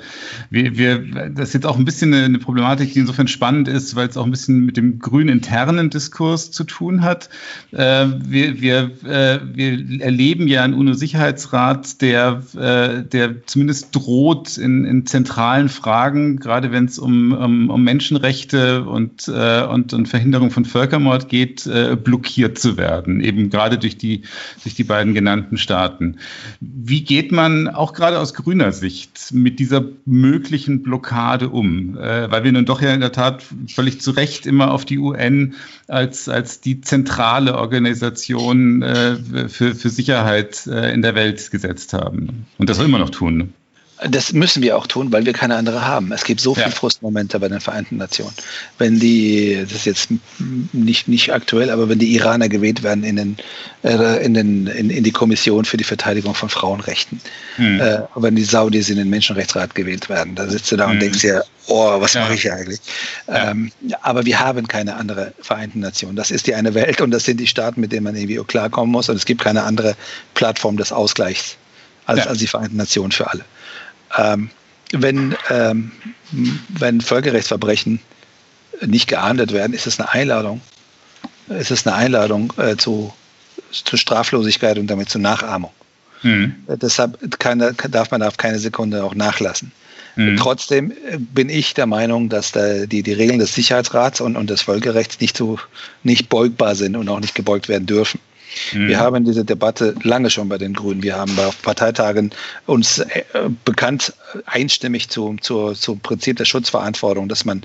[0.50, 3.96] wir, wir, das ist jetzt auch ein bisschen eine, eine, Problematik, die insofern spannend ist,
[3.96, 7.29] weil es auch ein bisschen mit dem grünen internen Diskurs zu tun hat.
[7.72, 14.85] Äh, wir, wir, äh, wir erleben ja einen UNO-Sicherheitsrat, der, äh, der zumindest droht in,
[14.85, 20.06] in zentralen Fragen, gerade wenn es um, um, um Menschenrechte und äh, äh, und, und
[20.06, 24.22] Verhinderung von Völkermord geht, äh, blockiert zu werden, eben gerade durch die,
[24.62, 26.16] durch die beiden genannten Staaten.
[26.60, 31.96] Wie geht man auch gerade aus grüner Sicht mit dieser möglichen Blockade um?
[31.96, 34.98] Äh, weil wir nun doch ja in der Tat völlig zu Recht immer auf die
[34.98, 35.54] UN
[35.88, 39.16] als, als die zentrale Organisation äh,
[39.48, 43.52] für, für Sicherheit äh, in der Welt gesetzt haben und das immer noch tun.
[44.02, 46.11] Das müssen wir auch tun, weil wir keine andere haben.
[46.11, 46.72] Es gibt so viele ja.
[46.72, 48.35] Frustmomente bei den Vereinten Nationen.
[48.76, 50.09] Wenn die, das ist jetzt
[50.72, 53.37] nicht, nicht aktuell, aber wenn die Iraner gewählt werden in, den,
[53.85, 57.20] äh, in, den, in, in die Kommission für die Verteidigung von Frauenrechten,
[57.57, 57.80] mhm.
[57.80, 60.94] äh, wenn die Saudis in den Menschenrechtsrat gewählt werden, da sitzt du da mhm.
[60.94, 62.22] und denkst dir, oh, was ja.
[62.22, 62.80] mache ich hier eigentlich?
[63.28, 63.52] Ja.
[63.52, 63.70] Ähm,
[64.02, 66.16] aber wir haben keine andere Vereinten Nationen.
[66.16, 68.90] Das ist die eine Welt und das sind die Staaten, mit denen man irgendwie klarkommen
[68.90, 69.09] muss.
[69.09, 69.94] Und es gibt keine andere
[70.35, 71.57] Plattform des Ausgleichs
[72.07, 73.44] als, als die Vereinten Nationen für alle
[74.18, 74.50] ähm,
[74.92, 75.92] wenn, ähm,
[76.68, 78.00] wenn Völkerrechtsverbrechen
[78.85, 80.61] nicht geahndet werden, ist es eine Einladung.
[81.48, 83.12] Ist es eine Einladung äh, zu,
[83.70, 85.72] zu Straflosigkeit und damit zu Nachahmung.
[86.22, 86.55] Mhm.
[86.66, 89.72] Äh, deshalb kann, darf man auf keine Sekunde auch nachlassen.
[90.16, 90.37] Mhm.
[90.37, 94.48] Trotzdem äh, bin ich der Meinung, dass da die, die Regeln des Sicherheitsrats und, und
[94.48, 95.59] des Völkerrechts nicht, so,
[96.03, 98.20] nicht beugbar sind und auch nicht gebeugt werden dürfen.
[98.72, 98.88] Mhm.
[98.88, 101.02] Wir haben diese Debatte lange schon bei den Grünen.
[101.02, 102.30] Wir haben auf Parteitagen
[102.66, 103.24] uns äh,
[103.64, 104.12] bekannt
[104.46, 107.62] einstimmig zu, zu, zum Prinzip der Schutzverantwortung, dass man,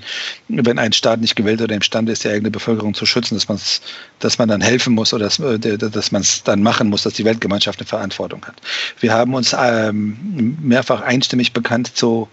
[0.48, 3.80] wenn ein Staat nicht gewählt oder imstande ist, die eigene Bevölkerung zu schützen, dass,
[4.18, 7.14] dass man dann helfen muss oder dass, äh, dass man es dann machen muss, dass
[7.14, 8.56] die Weltgemeinschaft eine Verantwortung hat.
[9.00, 12.28] Wir haben uns ähm, mehrfach einstimmig bekannt zu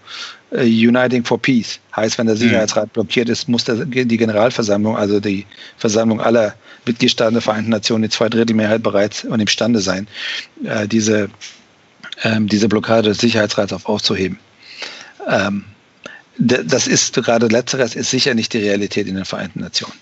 [0.50, 1.78] Uniting for Peace.
[1.94, 2.40] Heißt, wenn der mhm.
[2.40, 6.54] Sicherheitsrat blockiert ist, muss die Generalversammlung, also die Versammlung aller
[6.86, 10.08] Mitgliedstaaten der Vereinten Nationen, die Zweidrittelmehrheit bereit und imstande sein,
[10.64, 11.28] äh, diese,
[12.22, 14.38] ähm, diese Blockade des Sicherheitsrats auf aufzuheben.
[15.28, 15.64] Ähm,
[16.38, 19.94] das ist gerade letzteres ist sicher nicht die Realität in den Vereinten Nationen.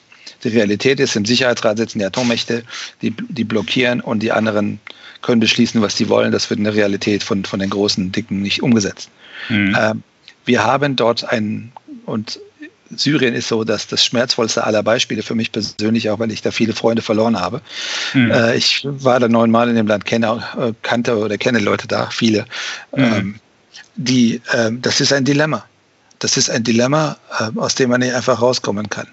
[0.44, 2.62] Die Realität ist, im Sicherheitsrat sitzen die Atommächte,
[3.00, 4.80] die, die blockieren und die anderen
[5.22, 6.30] können beschließen, was sie wollen.
[6.30, 9.08] Das wird in der Realität von, von den großen Dicken nicht umgesetzt.
[9.48, 9.76] Mhm.
[9.80, 10.02] Ähm,
[10.46, 11.72] wir haben dort ein,
[12.06, 12.40] und
[12.94, 16.50] Syrien ist so dass das schmerzvollste aller Beispiele für mich persönlich, auch weil ich da
[16.50, 17.60] viele Freunde verloren habe.
[18.14, 18.30] Mhm.
[18.30, 22.08] Äh, ich war da neunmal in dem Land, kenne, äh, kannte oder kenne Leute da,
[22.10, 22.46] viele.
[22.94, 23.02] Mhm.
[23.02, 23.40] Ähm,
[23.96, 25.64] die, äh, das ist ein Dilemma.
[26.18, 29.08] Das ist ein Dilemma, äh, aus dem man nicht einfach rauskommen kann.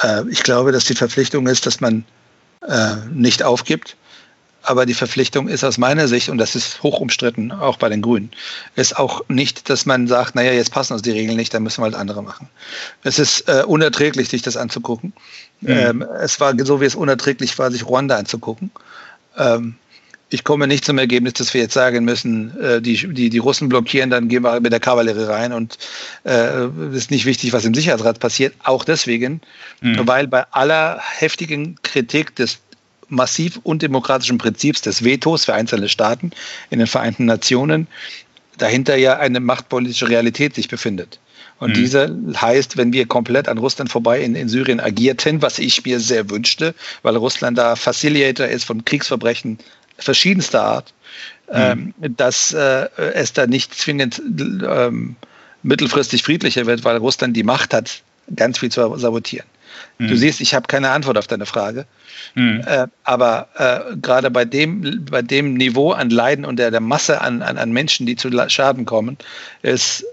[0.00, 2.04] Äh, ich glaube, dass die Verpflichtung ist, dass man
[3.12, 3.94] nicht aufgibt,
[4.64, 8.02] aber die Verpflichtung ist aus meiner Sicht, und das ist hoch umstritten, auch bei den
[8.02, 8.30] Grünen,
[8.76, 11.80] ist auch nicht, dass man sagt, naja, jetzt passen uns die Regeln nicht, dann müssen
[11.80, 12.48] wir halt andere machen.
[13.02, 15.12] Es ist äh, unerträglich, sich das anzugucken.
[15.60, 15.68] Mhm.
[15.68, 18.70] Ähm, es war so, wie es unerträglich war, sich Ruanda anzugucken.
[19.36, 19.76] Ähm,
[20.30, 23.68] ich komme nicht zum Ergebnis, dass wir jetzt sagen müssen, äh, die, die, die Russen
[23.68, 25.78] blockieren, dann gehen wir mit der Kavallerie rein und
[26.24, 28.54] äh, ist nicht wichtig, was im Sicherheitsrat passiert.
[28.64, 29.40] Auch deswegen,
[29.80, 30.06] mhm.
[30.08, 32.58] weil bei aller heftigen Kritik des
[33.08, 36.30] massiv undemokratischen Prinzips des Vetos für einzelne Staaten
[36.70, 37.86] in den Vereinten Nationen
[38.58, 41.18] dahinter ja eine machtpolitische Realität sich befindet.
[41.58, 41.74] Und mhm.
[41.74, 46.00] diese heißt, wenn wir komplett an Russland vorbei in, in Syrien agierten, was ich mir
[46.00, 49.58] sehr wünschte, weil Russland da Facilitator ist von Kriegsverbrechen
[49.98, 50.92] verschiedenster Art,
[51.48, 51.54] mhm.
[51.54, 55.16] ähm, dass äh, es da nicht zwingend ähm,
[55.62, 58.02] mittelfristig friedlicher wird, weil Russland die Macht hat,
[58.34, 59.46] ganz viel zu sabotieren.
[59.98, 60.08] Mhm.
[60.08, 61.86] Du siehst, ich habe keine Antwort auf deine Frage.
[62.34, 62.62] Mhm.
[62.66, 67.20] Äh, aber äh, gerade bei dem, bei dem Niveau an Leiden und der, der Masse
[67.20, 69.18] an, an, an Menschen, die zu Schaden kommen,
[69.62, 70.04] ist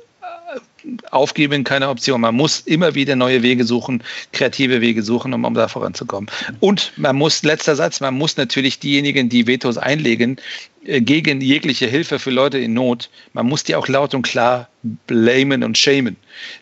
[1.12, 2.22] Aufgeben keine Option.
[2.22, 6.30] Man muss immer wieder neue Wege suchen, kreative Wege suchen, um, um da voranzukommen.
[6.60, 10.42] Und man muss, letzter Satz, man muss natürlich diejenigen, die Vetos einlegen, äh,
[10.84, 14.68] gegen jegliche Hilfe für Leute in Not, man muss die auch laut und klar
[15.06, 16.16] blamen und shamen.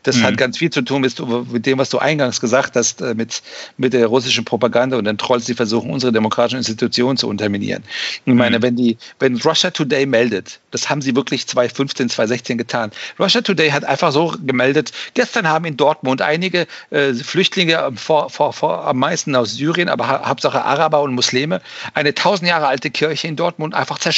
[0.03, 0.23] Das mhm.
[0.23, 1.15] hat ganz viel zu tun mit,
[1.51, 3.41] mit, dem, was du eingangs gesagt hast, äh, mit,
[3.77, 7.83] mit der russischen Propaganda und den Trolls, die versuchen, unsere demokratischen Institutionen zu unterminieren.
[8.25, 8.63] Ich meine, mhm.
[8.63, 12.91] wenn die, wenn Russia Today meldet, das haben sie wirklich 2015, 2016 getan.
[13.17, 18.51] Russia Today hat einfach so gemeldet, gestern haben in Dortmund einige äh, Flüchtlinge vor, vor,
[18.51, 21.61] vor, am meisten aus Syrien, aber Hauptsache Araber und Muslime,
[21.93, 24.08] eine tausend Jahre alte Kirche in Dortmund einfach zerstört.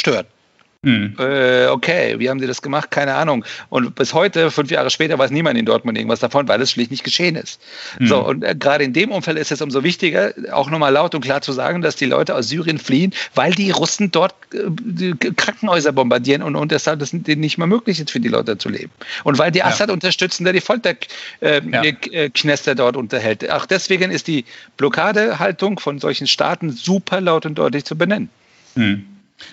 [0.84, 1.14] Hm.
[1.16, 2.90] Äh, okay, wie haben sie das gemacht?
[2.90, 3.44] Keine Ahnung.
[3.68, 6.90] Und bis heute, fünf Jahre später, weiß niemand in Dortmund irgendwas davon, weil es schlicht
[6.90, 7.60] nicht geschehen ist.
[7.98, 8.08] Hm.
[8.08, 11.20] So, und äh, gerade in dem Umfeld ist es umso wichtiger, auch nochmal laut und
[11.20, 15.92] klar zu sagen, dass die Leute aus Syrien fliehen, weil die Russen dort äh, Krankenhäuser
[15.92, 18.90] bombardieren und, und deshalb es nicht mehr möglich ist, für die Leute zu leben.
[19.22, 19.66] Und weil die ja.
[19.66, 22.74] Assad unterstützen, der die Folterknäste ja.
[22.74, 23.48] dort unterhält.
[23.48, 24.44] Auch deswegen ist die
[24.78, 28.30] Blockadehaltung von solchen Staaten super laut und deutlich zu benennen.
[28.74, 29.06] Hm.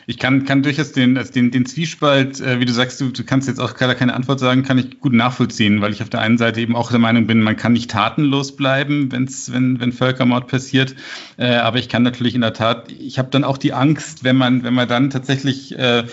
[0.08, 3.24] Ich kann, kann durchaus den, also den, den Zwiespalt, äh, wie du sagst, du, du
[3.24, 6.22] kannst jetzt auch keine, keine Antwort sagen, kann ich gut nachvollziehen, weil ich auf der
[6.22, 9.92] einen Seite eben auch der Meinung bin, man kann nicht tatenlos bleiben, wenn's, wenn, wenn
[9.92, 10.96] Völkermord passiert.
[11.38, 14.36] Äh, aber ich kann natürlich in der Tat, ich habe dann auch die Angst, wenn
[14.36, 16.04] man, wenn man dann tatsächlich äh,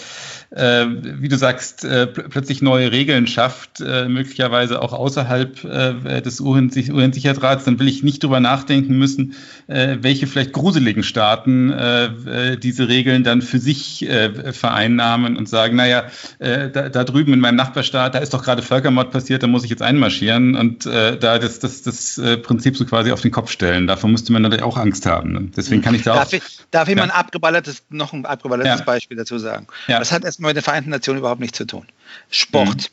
[0.51, 6.41] äh, wie du sagst, äh, plötzlich neue Regeln schafft, äh, möglicherweise auch außerhalb äh, des
[6.41, 9.35] UN-Sicherheitsrats, dann will ich nicht drüber nachdenken müssen,
[9.67, 14.07] äh, welche vielleicht gruseligen Staaten äh, diese Regeln dann für sich
[14.53, 16.05] vereinnahmen und sagen, naja,
[16.39, 19.71] da, da drüben in meinem Nachbarstaat, da ist doch gerade Völkermord passiert, da muss ich
[19.71, 23.87] jetzt einmarschieren und da das, das, das Prinzip so quasi auf den Kopf stellen.
[23.87, 25.33] Davor müsste man natürlich auch Angst haben.
[25.33, 25.51] Ne?
[25.57, 26.33] Deswegen kann ich da darf auch.
[26.33, 27.03] Ich, darf ich ja.
[27.03, 28.85] mal ein abgeballertes, noch ein abgeballertes ja.
[28.85, 29.67] Beispiel dazu sagen?
[29.87, 29.99] Ja.
[29.99, 31.87] Das hat erstmal mit den Vereinten Nationen überhaupt nichts zu tun.
[32.31, 32.91] Sport.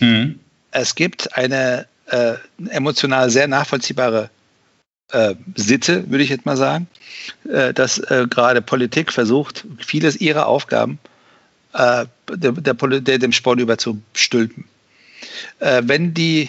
[0.00, 0.08] Mhm.
[0.08, 0.40] Mhm.
[0.72, 2.34] Es gibt eine äh,
[2.70, 4.30] emotional sehr nachvollziehbare
[5.12, 6.88] äh, Sitte, würde ich jetzt mal sagen,
[7.48, 10.98] äh, dass äh, gerade Politik versucht, vieles ihrer Aufgaben
[11.74, 14.64] äh, der, der, der, dem Sport überzustülpen.
[15.60, 16.48] Äh, wenn die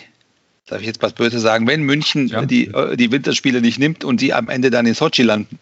[0.65, 2.45] darf ich jetzt was Böse sagen, wenn München ja.
[2.45, 5.59] die, die Winterspiele nicht nimmt und die am Ende dann in Sochi landen,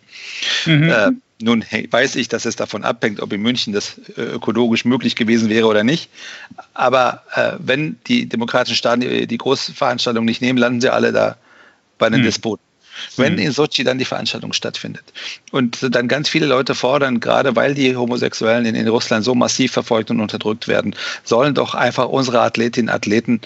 [0.67, 1.21] mhm.
[1.41, 5.15] Äh, nun weiß ich, dass es davon abhängt, ob in München das äh, ökologisch möglich
[5.15, 6.09] gewesen wäre oder nicht.
[6.73, 11.37] Aber äh, wenn die demokratischen Staaten die, die Großveranstaltung nicht nehmen, landen sie alle da
[11.97, 12.25] bei den hm.
[12.25, 12.63] Despoten.
[13.15, 13.45] Wenn hm.
[13.45, 15.03] in Sochi dann die Veranstaltung stattfindet
[15.51, 19.71] und dann ganz viele Leute fordern, gerade weil die Homosexuellen in, in Russland so massiv
[19.71, 23.41] verfolgt und unterdrückt werden, sollen doch einfach unsere Athletinnen und Athleten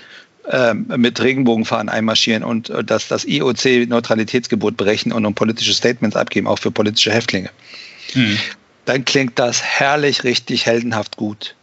[0.51, 6.47] ähm, mit Regenbogenfahren einmarschieren und äh, dass das IOC-Neutralitätsgebot brechen und um politische Statements abgeben,
[6.47, 7.49] auch für politische Häftlinge.
[8.15, 8.37] Hm.
[8.85, 11.55] Dann klingt das herrlich, richtig heldenhaft gut.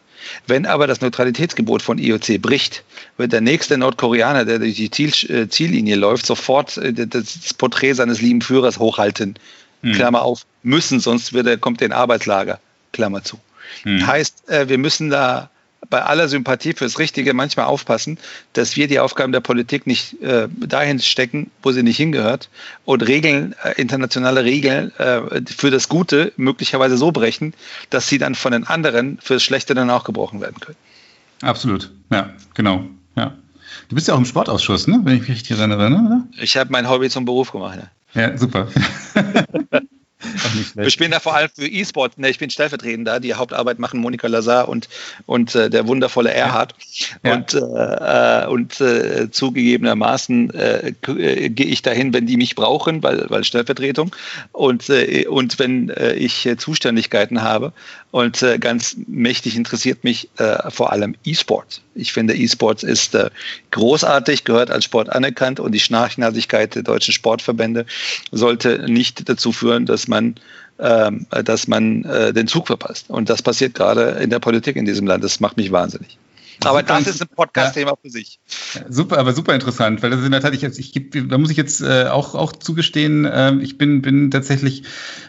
[0.47, 2.85] Wenn aber das Neutralitätsgebot von IOC bricht,
[3.17, 7.95] wird der nächste Nordkoreaner, der durch die Ziel, äh, Ziellinie läuft, sofort äh, das Porträt
[7.95, 9.37] seines lieben Führers hochhalten.
[9.83, 9.93] Hm.
[9.95, 12.61] Klammer auf, müssen, sonst wird er, kommt er in Arbeitslager.
[12.93, 13.39] Klammer zu.
[13.83, 14.07] Hm.
[14.07, 15.51] Heißt, äh, wir müssen da
[15.93, 18.17] bei aller Sympathie fürs Richtige manchmal aufpassen,
[18.55, 22.49] dass wir die Aufgaben der Politik nicht äh, dahin stecken, wo sie nicht hingehört
[22.87, 27.53] und Regeln, äh, internationale Regeln äh, für das Gute möglicherweise so brechen,
[27.91, 30.79] dass sie dann von den anderen fürs Schlechte dann auch gebrochen werden können.
[31.43, 33.35] Absolut, ja, genau, ja.
[33.91, 34.99] Du bist ja auch im Sportausschuss, ne?
[35.05, 35.97] wenn ich mich richtig erinnere, ne?
[36.07, 36.43] oder?
[36.43, 37.81] Ich habe mein Hobby zum Beruf gemacht.
[38.15, 38.69] Ja, ja super.
[40.75, 42.19] Wir spielen da vor allem für E-Sport.
[42.19, 43.21] Ne, ich bin stellvertretender.
[43.21, 44.89] Die Hauptarbeit machen Monika Lazar und,
[45.27, 46.75] und äh, der wundervolle Erhard.
[47.25, 47.35] Ja.
[47.35, 53.29] Und, äh, und äh, zugegebenermaßen äh, äh, gehe ich dahin, wenn die mich brauchen, weil,
[53.29, 54.15] weil Stellvertretung.
[54.53, 57.73] Und, äh, und wenn äh, ich äh, Zuständigkeiten habe.
[58.11, 61.81] Und äh, ganz mächtig interessiert mich äh, vor allem E-Sport.
[61.95, 63.31] Ich finde, E-Sports ist äh,
[63.71, 67.87] großartig, gehört als Sport anerkannt und die Schnarchnasigkeit der deutschen Sportverbände
[68.31, 70.32] sollte nicht dazu führen, dass man
[70.79, 73.11] ähm, dass man äh, den Zug verpasst.
[73.11, 75.23] Und das passiert gerade in der Politik in diesem Land.
[75.23, 76.19] Das macht mich wahnsinnig.
[76.65, 77.97] Aber das ist ein Podcast-Thema ja.
[78.01, 78.41] für sich.
[78.89, 81.51] Super, aber super interessant, weil das ist in der Tat, ich, ich, ich da muss
[81.51, 84.83] ich jetzt äh, auch, auch zugestehen, äh, ich bin, bin tatsächlich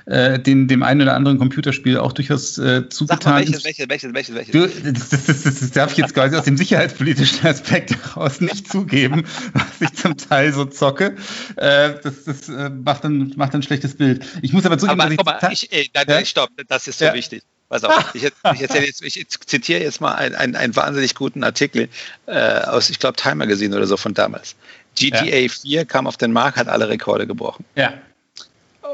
[0.05, 3.37] äh, den, dem einen oder anderen Computerspiel auch durchaus äh, zugetan.
[3.37, 4.51] Welches, welches, welches, welches, welches?
[4.51, 8.71] Du, das, das, das, das darf ich jetzt quasi aus dem sicherheitspolitischen Aspekt heraus nicht
[8.71, 11.15] zugeben, was ich zum Teil so zocke.
[11.55, 14.25] Äh, das das äh, macht, dann, macht dann ein schlechtes Bild.
[14.41, 17.13] Ich muss aber zugeben, aber, dass ich, ich, ey, nein, stopp, das ist so ja.
[17.13, 17.43] wichtig.
[17.69, 21.89] Pass auf, ich, ich, jetzt, ich zitiere jetzt mal einen, einen, einen wahnsinnig guten Artikel
[22.27, 24.55] äh, aus, ich glaube, Time Magazine oder so von damals.
[24.95, 25.49] GTA ja.
[25.49, 27.65] 4 kam auf den Markt, hat alle Rekorde gebrochen.
[27.75, 27.93] Ja.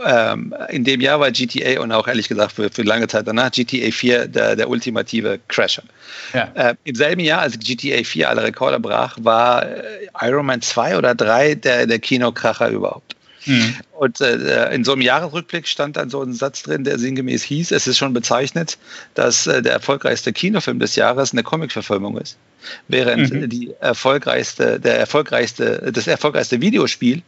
[0.05, 3.51] Ähm, in dem Jahr war GTA und auch ehrlich gesagt für, für lange Zeit danach
[3.51, 5.83] GTA 4 der, der ultimative Crasher.
[6.33, 6.49] Ja.
[6.53, 10.97] Äh, Im selben Jahr, als GTA 4 alle Rekorde brach, war äh, Iron Man 2
[10.97, 13.15] oder 3 der, der Kinokracher überhaupt.
[13.49, 13.75] Mhm.
[13.97, 17.71] Und äh, in so einem Jahresrückblick stand dann so ein Satz drin, der sinngemäß hieß,
[17.71, 18.77] es ist schon bezeichnet,
[19.15, 22.37] dass äh, der erfolgreichste Kinofilm des Jahres eine Comicverfilmung ist.
[22.87, 23.49] Während mhm.
[23.49, 27.23] die erfolgreichste, der erfolgreichste, das erfolgreichste Videospiel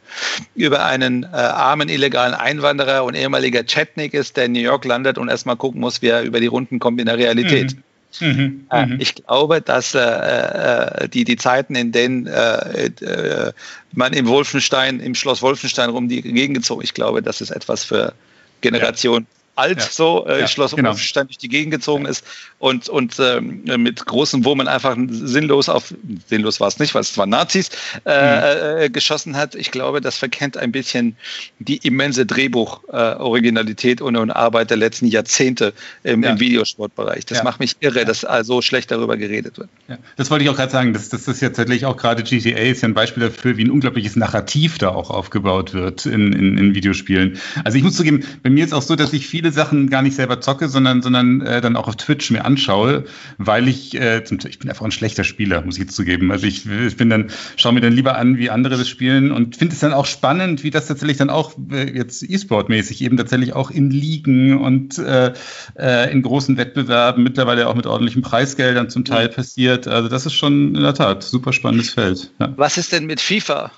[0.56, 5.18] über einen äh, armen illegalen Einwanderer und ehemaliger Chetnik ist, der in New York landet
[5.18, 7.76] und erstmal gucken muss, wie er über die Runden kommt in der Realität.
[7.76, 7.84] Mhm.
[8.20, 9.00] Mhm, äh, mhm.
[9.00, 13.54] ich glaube, dass äh, äh, die, die Zeiten, in denen äh, äh,
[13.94, 17.84] man im Wolfenstein, im Schloss Wolfenstein rum die Gegend gezogen, ich glaube, das ist etwas
[17.84, 18.14] für
[18.62, 19.88] Generation ja alt ja.
[19.90, 20.90] so, äh, ja, Schloss genau.
[20.90, 22.26] Wolfenstein durch die Gegend gezogen ist
[22.60, 25.94] und, und ähm, mit großen Wurmen einfach sinnlos auf,
[26.28, 27.70] sinnlos war es nicht, weil es zwar Nazis,
[28.06, 28.82] äh, mhm.
[28.84, 29.56] äh, geschossen hat.
[29.56, 31.16] Ich glaube, das verkennt ein bisschen
[31.60, 37.26] die immense Drehbuch-Originalität und, und, Arbeit der letzten Jahrzehnte im, im Videosportbereich.
[37.26, 39.70] Das macht mich irre, dass so schlecht darüber geredet wird.
[40.16, 42.82] Das wollte ich auch gerade sagen, das, das ist jetzt tatsächlich auch gerade GTA ist
[42.82, 46.76] ja ein Beispiel dafür, wie ein unglaubliches Narrativ da auch aufgebaut wird in, in, in
[46.76, 47.40] Videospielen.
[47.64, 50.04] Also ich muss zugeben, bei mir ist auch so, dass ich viel viele Sachen gar
[50.04, 53.06] nicht selber zocke, sondern, sondern äh, dann auch auf Twitch mir anschaue,
[53.40, 56.32] weil ich, äh, zum, ich bin einfach ein schlechter Spieler, muss ich jetzt zugeben.
[56.32, 59.56] Also ich, ich bin dann, schaue mir dann lieber an, wie andere das spielen und
[59.56, 63.54] finde es dann auch spannend, wie das tatsächlich dann auch äh, jetzt E-Sport-mäßig eben tatsächlich
[63.54, 65.34] auch in Ligen und äh,
[65.76, 69.88] äh, in großen Wettbewerben, mittlerweile auch mit ordentlichen Preisgeldern zum Teil passiert.
[69.88, 72.32] Also das ist schon in der Tat super spannendes Feld.
[72.40, 72.54] Ja.
[72.58, 73.72] Was ist denn mit FIFA?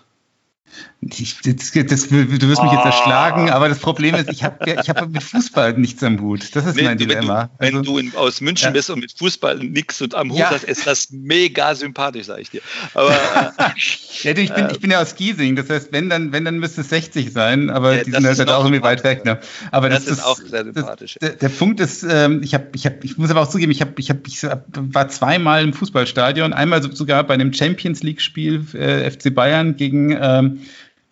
[1.01, 3.55] Ich, das, das, du wirst mich jetzt erschlagen, ah.
[3.55, 6.55] aber das Problem ist, ich habe ich hab mit Fußball nichts am Hut.
[6.55, 7.49] Das ist nee, mein Dilemma.
[7.59, 8.71] Wenn du, wenn also, du in, aus München ja.
[8.71, 10.51] bist und mit Fußball nichts am Hut ja.
[10.51, 12.61] hast, ist das mega sympathisch, sage ich dir.
[12.93, 13.11] Aber,
[13.57, 16.59] ja, ich, bin, äh, ich bin ja aus Giesing, das heißt, wenn dann, wenn, dann
[16.59, 19.25] müsste es 60 sein, aber ja, die sind halt auch irgendwie weit weg.
[19.25, 19.39] Ne?
[19.71, 21.17] Aber das, das ist auch sehr sympathisch.
[21.19, 23.71] Das, der, der, Punkt ist, ähm, ich, hab, ich, hab, ich muss aber auch zugeben,
[23.71, 28.65] ich, hab, ich, hab, ich war zweimal im Fußballstadion, einmal sogar bei einem Champions League-Spiel
[28.73, 30.59] äh, FC Bayern gegen ähm,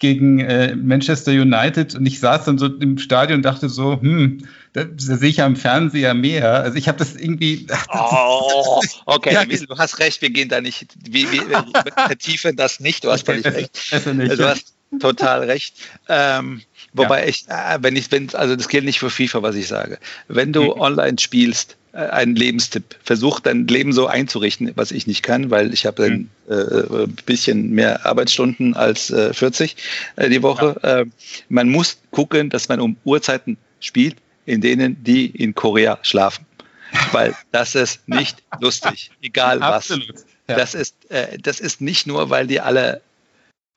[0.02, 4.48] gegen äh, Manchester United und ich saß dann so im Stadion und dachte so, hm,
[4.74, 6.64] da, da sehe ich ja im Fernseher mehr.
[6.64, 7.68] Also ich habe das irgendwie.
[7.72, 11.94] Ach, das oh, okay, ja, du hast recht, wir gehen da nicht, wir, wir, wir
[11.94, 13.80] vertiefen das nicht, du hast völlig recht.
[14.14, 15.76] Nicht, du hast total recht.
[16.10, 16.62] Ähm,
[16.94, 17.28] wobei ja.
[17.28, 20.00] ich, äh, wenn ich, wenn, also das gilt nicht für FIFA, was ich sage.
[20.28, 20.82] Wenn du mhm.
[20.82, 22.95] online spielst, ein Lebenstipp.
[23.04, 26.54] Versuch dein Leben so einzurichten, was ich nicht kann, weil ich habe ein mhm.
[26.54, 29.75] äh, bisschen mehr Arbeitsstunden als äh, 40
[30.15, 30.80] äh, die Woche.
[30.84, 30.99] Ja.
[30.99, 31.06] Äh,
[31.49, 36.45] man muss gucken, dass man um Uhrzeiten spielt, in denen die in Korea schlafen.
[37.12, 39.91] Weil das ist nicht lustig, egal was.
[39.91, 40.15] Absolut.
[40.47, 40.56] Ja.
[40.56, 43.01] Das, ist, äh, das ist nicht nur, weil die alle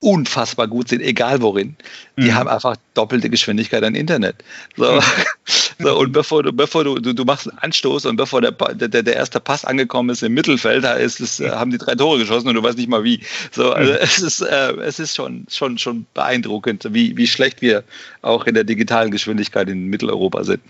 [0.00, 1.76] unfassbar gut sind, egal worin.
[2.16, 2.34] Die mhm.
[2.34, 4.36] haben einfach doppelte Geschwindigkeit an Internet.
[4.76, 5.00] So.
[5.78, 9.02] so und bevor du, bevor du, du, du machst einen Anstoß und bevor der, der,
[9.02, 12.18] der erste Pass angekommen ist im Mittelfeld, da ist es, äh, haben die drei Tore
[12.18, 13.20] geschossen und du weißt nicht mal wie.
[13.50, 13.98] So, also mhm.
[14.00, 17.84] es ist, äh, es ist schon, schon, schon beeindruckend, wie, wie schlecht wir
[18.22, 20.60] auch in der digitalen Geschwindigkeit in Mitteleuropa sind.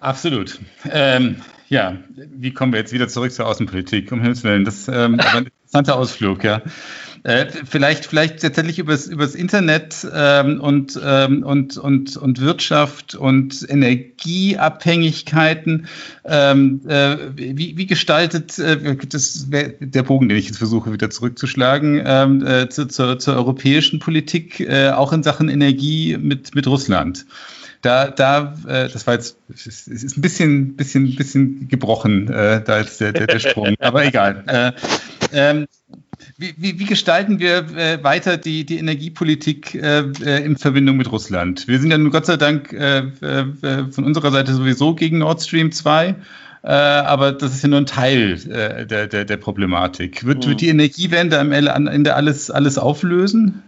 [0.00, 0.58] Absolut.
[0.90, 1.36] Ähm,
[1.68, 4.10] ja, wie kommen wir jetzt wieder zurück zur Außenpolitik?
[4.12, 6.60] Um Himmels Willen, das ähm, war ein interessanter Ausflug, ja.
[7.24, 13.64] Äh, vielleicht, vielleicht tatsächlich übers, übers Internet ähm, und, ähm, und, und, und Wirtschaft und
[13.68, 15.86] Energieabhängigkeiten.
[16.24, 22.02] Ähm, äh, wie, wie gestaltet äh, das der Bogen, den ich jetzt versuche wieder zurückzuschlagen,
[22.04, 27.24] ähm, äh, zu, zur, zur europäischen Politik, äh, auch in Sachen Energie mit, mit Russland?
[27.82, 32.78] da, da, äh, das war jetzt, es ist ein bisschen, bisschen, bisschen gebrochen, äh, da
[32.78, 34.44] ist der, der, der Sprung, aber egal.
[34.46, 34.72] Äh,
[35.32, 35.66] ähm,
[36.38, 41.10] wie, wie, wie, gestalten wir äh, weiter die, die Energiepolitik äh, äh, in Verbindung mit
[41.10, 41.68] Russland?
[41.68, 43.44] Wir sind ja nun Gott sei Dank äh, äh
[43.90, 46.14] von unserer Seite sowieso gegen Nord Stream 2.
[46.64, 50.24] Äh, aber das ist ja nur ein Teil äh, der, der, der Problematik.
[50.24, 50.50] Wird, mhm.
[50.50, 53.62] wird die Energiewende am Ende alles, alles auflösen?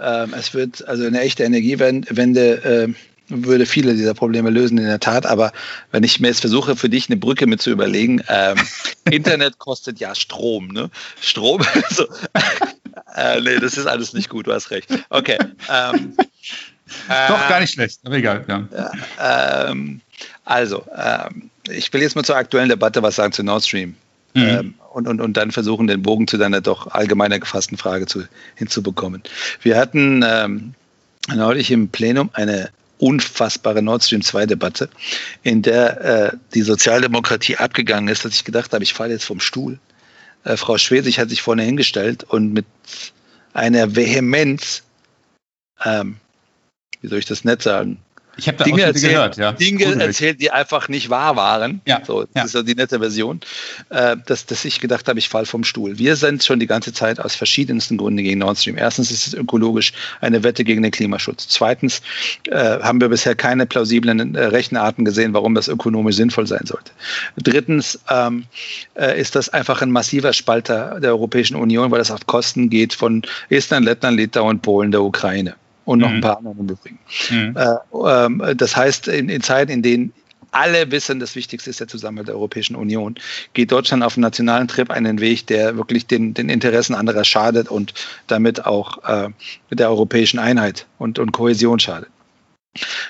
[0.00, 2.88] Ähm, es wird also eine echte Energiewende äh,
[3.28, 5.26] würde viele dieser Probleme lösen, in der Tat.
[5.26, 5.52] Aber
[5.90, 8.56] wenn ich mir jetzt versuche, für dich eine Brücke mit zu überlegen, ähm,
[9.10, 10.90] Internet kostet ja Strom, ne?
[11.20, 12.06] Strom, so,
[13.16, 14.88] äh, nee, das ist alles nicht gut, du hast recht.
[15.10, 15.38] Okay.
[15.70, 16.16] Ähm,
[17.08, 18.44] Doch, gar nicht schlecht, aber egal.
[18.46, 19.68] Ja.
[19.68, 20.00] Ähm,
[20.44, 23.96] also, ähm, ich will jetzt mal zur aktuellen Debatte was sagen zu Nord Stream.
[24.34, 24.42] Mhm.
[24.42, 28.24] Ähm, und, und, und dann versuchen, den Bogen zu deiner doch allgemeiner gefassten Frage zu,
[28.54, 29.22] hinzubekommen.
[29.62, 30.74] Wir hatten ähm,
[31.34, 32.70] neulich im Plenum eine
[33.04, 34.88] unfassbare Nord Stream 2 Debatte,
[35.42, 39.40] in der äh, die Sozialdemokratie abgegangen ist, dass ich gedacht habe, ich falle jetzt vom
[39.40, 39.78] Stuhl.
[40.44, 42.64] Äh, Frau Schwesig hat sich vorne hingestellt und mit
[43.52, 44.84] einer Vehemenz,
[45.84, 46.16] ähm,
[47.02, 47.98] wie soll ich das nett sagen,
[48.36, 49.52] ich habe da Dinge erzählt, gehört, ja.
[49.52, 51.80] Dinge erzählt, die einfach nicht wahr waren.
[51.86, 52.02] Ja.
[52.04, 52.44] So, das ja.
[52.44, 53.40] ist ja die nette Version,
[53.90, 55.98] äh, dass, dass ich gedacht habe, ich fall vom Stuhl.
[55.98, 58.76] Wir sind schon die ganze Zeit aus verschiedensten Gründen gegen Nord Stream.
[58.78, 61.48] Erstens ist es ökologisch eine Wette gegen den Klimaschutz.
[61.48, 62.02] Zweitens
[62.48, 66.90] äh, haben wir bisher keine plausiblen äh, Rechenarten gesehen, warum das ökonomisch sinnvoll sein sollte.
[67.36, 68.44] Drittens ähm,
[68.94, 72.94] äh, ist das einfach ein massiver Spalter der Europäischen Union, weil das auf Kosten geht
[72.94, 76.16] von Estland, Lettland, Litauen, Polen, der Ukraine und noch mhm.
[76.16, 76.98] ein paar andere im Übrigen.
[77.30, 77.56] Mhm.
[77.56, 80.12] Äh, äh, das heißt, in, in Zeiten, in denen
[80.54, 83.16] alle wissen, das Wichtigste ist der Zusammenhalt der Europäischen Union,
[83.54, 87.68] geht Deutschland auf dem nationalen Trip einen Weg, der wirklich den, den Interessen anderer schadet
[87.68, 87.92] und
[88.28, 89.30] damit auch äh,
[89.72, 92.08] der europäischen Einheit und, und Kohäsion schadet.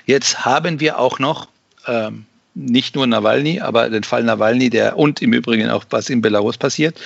[0.07, 1.49] Jetzt haben wir auch noch
[1.87, 6.23] ähm, nicht nur Nawalny, aber den Fall Nawalny, der und im Übrigen auch was in
[6.23, 6.99] Belarus passiert,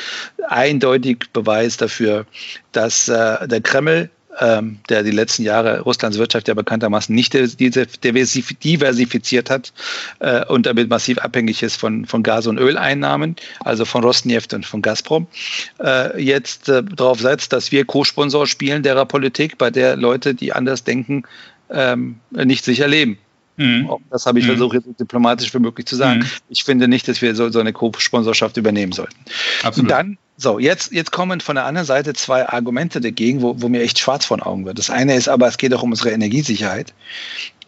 [0.49, 2.27] eindeutig Beweis dafür,
[2.73, 9.51] dass äh, der Kreml ähm, der die letzten Jahre Russlands Wirtschaft ja bekanntermaßen nicht diversifiziert
[9.51, 9.73] hat
[10.21, 14.67] äh, und damit massiv abhängig ist von, von Gas- und Öleinnahmen, also von Rosneft und
[14.67, 15.27] von Gazprom,
[15.81, 20.53] äh, jetzt äh, darauf setzt, dass wir Co-Sponsor spielen derer Politik, bei der Leute, die
[20.53, 21.25] anders denken,
[21.71, 23.19] ähm, nicht sicher leben.
[23.57, 23.91] Mhm.
[24.11, 24.51] Das habe ich mhm.
[24.51, 26.21] versucht, so diplomatisch wie möglich zu sagen.
[26.21, 26.27] Mhm.
[26.49, 29.17] Ich finde nicht, dass wir so, so eine Co-Sponsorschaft übernehmen sollten.
[29.63, 29.79] Absolut.
[29.79, 33.69] Und dann, so, jetzt, jetzt kommen von der anderen Seite zwei Argumente dagegen, wo, wo
[33.69, 34.79] mir echt schwarz vor den Augen wird.
[34.79, 36.95] Das eine ist aber, es geht auch um unsere Energiesicherheit.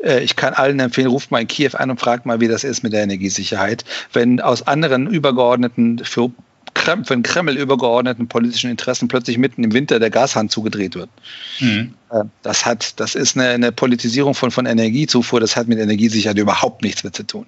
[0.03, 2.63] Äh, ich kann allen empfehlen, ruft mal in Kiew an und fragt mal, wie das
[2.63, 3.85] ist mit der Energiesicherheit.
[4.13, 6.31] Wenn aus anderen übergeordneten für
[6.75, 11.11] Krem, von Kreml übergeordneten politischen Interessen plötzlich mitten im Winter der Gashahn zugedreht wird.
[11.59, 11.95] Mhm.
[12.13, 16.39] Äh, das hat, das ist eine, eine, Politisierung von, von Energiezufuhr, das hat mit Energiesicherheit
[16.39, 17.47] überhaupt nichts mehr zu tun.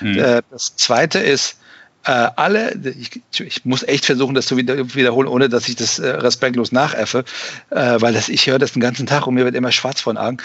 [0.00, 0.18] Mhm.
[0.18, 1.56] Äh, das zweite ist,
[2.04, 6.72] äh, alle, ich, ich, muss echt versuchen, das zu wiederholen, ohne dass ich das respektlos
[6.72, 7.24] nachäffe,
[7.70, 10.38] weil das, ich höre das den ganzen Tag und mir wird immer schwarz von Augen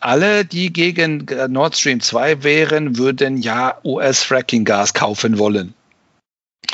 [0.00, 5.74] alle, die gegen Nord Stream 2 wären, würden ja US-Fracking-Gas kaufen wollen.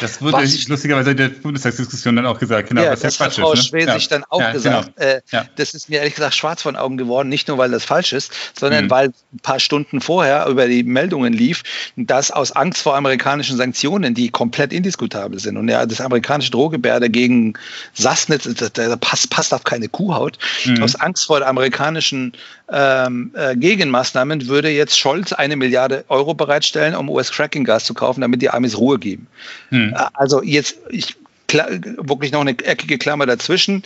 [0.01, 2.69] Das wurde was, lustigerweise in der Bundestagsdiskussion dann auch gesagt.
[2.69, 4.09] Genau, ja, was das ja hat Frau Schwesig ja.
[4.11, 4.97] dann auch ja, gesagt.
[4.97, 5.09] Genau.
[5.09, 5.45] Äh, ja.
[5.57, 8.33] Das ist mir ehrlich gesagt schwarz von Augen geworden, nicht nur, weil das falsch ist,
[8.59, 8.91] sondern mhm.
[8.91, 11.63] weil ein paar Stunden vorher über die Meldungen lief,
[11.97, 17.11] dass aus Angst vor amerikanischen Sanktionen, die komplett indiskutabel sind und ja, das amerikanische Drohgebärde
[17.11, 17.55] gegen
[17.95, 20.83] Sassnitz, da passt, passt auf keine Kuhhaut, mhm.
[20.83, 22.33] aus Angst vor amerikanischen
[22.73, 28.41] ähm, äh, Gegenmaßnahmen würde jetzt Scholz eine Milliarde Euro bereitstellen, um US-Cracking-Gas zu kaufen, damit
[28.41, 29.27] die Amis Ruhe geben.
[29.71, 29.82] Mhm.
[30.15, 31.17] Also jetzt, ich,
[31.49, 33.83] klar, wirklich noch eine eckige Klammer dazwischen,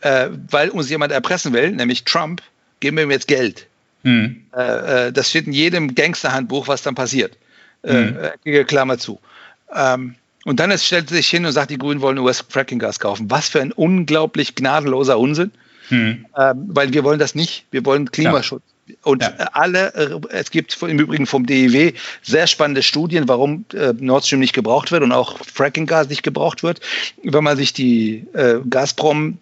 [0.00, 2.42] äh, weil uns jemand erpressen will, nämlich Trump,
[2.80, 3.66] geben wir ihm jetzt Geld.
[4.02, 4.42] Mhm.
[4.52, 7.36] Äh, das steht in jedem Gangsterhandbuch, was dann passiert.
[7.82, 8.16] Mhm.
[8.34, 9.20] eckige Klammer zu.
[9.72, 13.30] Ähm, und dann stellt sich hin und sagt, die Grünen wollen US-Fracking-Gas kaufen.
[13.30, 15.50] Was für ein unglaublich gnadenloser Unsinn.
[15.88, 16.24] Hm.
[16.36, 17.64] Ähm, weil wir wollen das nicht.
[17.72, 18.62] Wir wollen Klimaschutz.
[18.64, 18.75] Ja.
[19.02, 19.30] Und ja.
[19.52, 24.40] alle, äh, es gibt im Übrigen vom DEW sehr spannende Studien, warum äh, Nord Stream
[24.40, 26.80] nicht gebraucht wird und auch Fracking-Gas nicht gebraucht wird.
[27.22, 29.38] Wenn man sich die äh, Gazprom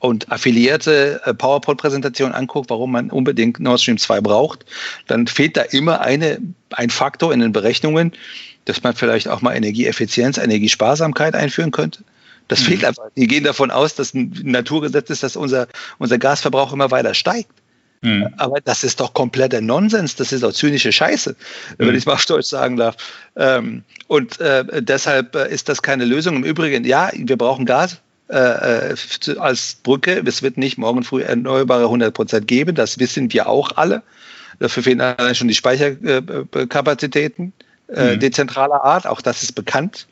[0.00, 4.64] und affiliierte PowerPoint-Präsentation anguckt, warum man unbedingt Nord Stream 2 braucht,
[5.06, 6.38] dann fehlt da immer eine,
[6.70, 8.12] ein Faktor in den Berechnungen,
[8.64, 12.02] dass man vielleicht auch mal Energieeffizienz, Energiesparsamkeit einführen könnte.
[12.48, 12.64] Das mhm.
[12.64, 13.04] fehlt einfach.
[13.16, 15.68] Die gehen davon aus, dass ein Naturgesetz ist, dass unser,
[15.98, 17.50] unser Gasverbrauch immer weiter steigt.
[18.00, 18.28] Mhm.
[18.36, 20.16] Aber das ist doch kompletter Nonsens.
[20.16, 21.36] Das ist doch zynische Scheiße, mhm.
[21.78, 22.96] wenn ich es mal auf Deutsch sagen darf.
[23.36, 26.36] Ähm, und äh, deshalb äh, ist das keine Lösung.
[26.36, 27.98] Im Übrigen, ja, wir brauchen Gas.
[28.30, 28.94] Äh, äh
[29.38, 30.22] als Brücke.
[30.26, 32.74] Es wird nicht morgen früh erneuerbare 100 Prozent geben.
[32.74, 34.02] Das wissen wir auch alle.
[34.58, 37.52] Dafür fehlen allein schon die Speicherkapazitäten
[37.88, 38.20] äh, mhm.
[38.20, 39.06] dezentraler Art.
[39.06, 40.06] Auch das ist bekannt.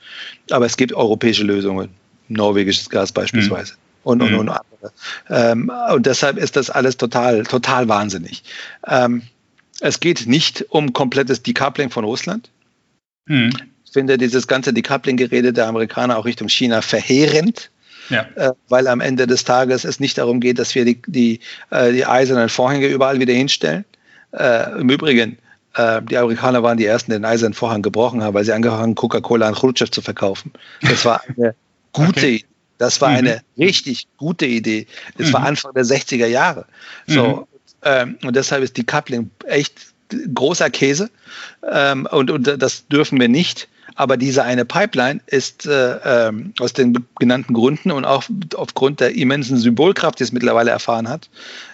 [0.50, 1.90] Aber es gibt europäische Lösungen
[2.28, 3.74] norwegisches Gas beispielsweise.
[3.74, 3.85] Mhm.
[4.06, 4.38] Und, und, mhm.
[4.38, 4.92] und andere.
[5.28, 8.44] Ähm, und deshalb ist das alles total, total wahnsinnig.
[8.86, 9.22] Ähm,
[9.80, 12.48] es geht nicht um komplettes Decoupling von Russland.
[13.26, 13.50] Mhm.
[13.84, 17.72] Ich finde dieses ganze Decoupling-Gerede der Amerikaner auch Richtung China verheerend.
[18.08, 18.28] Ja.
[18.36, 21.40] Äh, weil am Ende des Tages es nicht darum geht, dass wir die, die,
[21.70, 23.84] äh, die eisernen Vorhänge überall wieder hinstellen.
[24.30, 25.36] Äh, Im Übrigen,
[25.74, 28.82] äh, die Amerikaner waren die ersten, die den eisernen Vorhang gebrochen haben, weil sie angefangen
[28.82, 30.52] haben, Coca-Cola an Khrushchev zu verkaufen.
[30.82, 31.56] Das war eine
[31.92, 32.34] gute okay.
[32.36, 32.46] Idee.
[32.78, 33.16] Das war mhm.
[33.16, 34.86] eine richtig gute Idee.
[35.16, 35.32] Das mhm.
[35.34, 36.66] war Anfang der 60er Jahre.
[37.06, 37.44] So, mhm.
[37.82, 39.94] ähm, und deshalb ist die Coupling echt
[40.34, 41.10] großer Käse.
[41.70, 43.68] Ähm, und, und das dürfen wir nicht.
[43.94, 48.24] Aber diese eine Pipeline ist äh, ähm, aus den genannten Gründen und auch
[48.54, 51.30] aufgrund der immensen Symbolkraft, die es mittlerweile erfahren hat,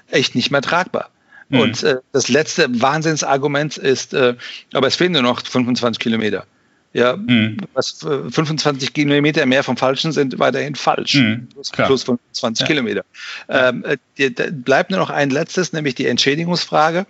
[0.09, 1.11] echt nicht mehr tragbar.
[1.49, 1.61] Mhm.
[1.61, 4.37] Und äh, das letzte Wahnsinnsargument ist, äh,
[4.73, 6.47] aber es fehlen nur noch 25 Kilometer.
[6.95, 7.57] Ja, mhm.
[7.73, 11.15] was 25 Kilometer mehr vom Falschen sind weiterhin falsch.
[11.15, 12.67] Mhm, plus, plus 25 ja.
[12.67, 13.05] Kilometer.
[13.49, 13.85] Ähm,
[14.17, 17.07] äh, bleibt nur noch ein letztes, nämlich die Entschädigungsfrage.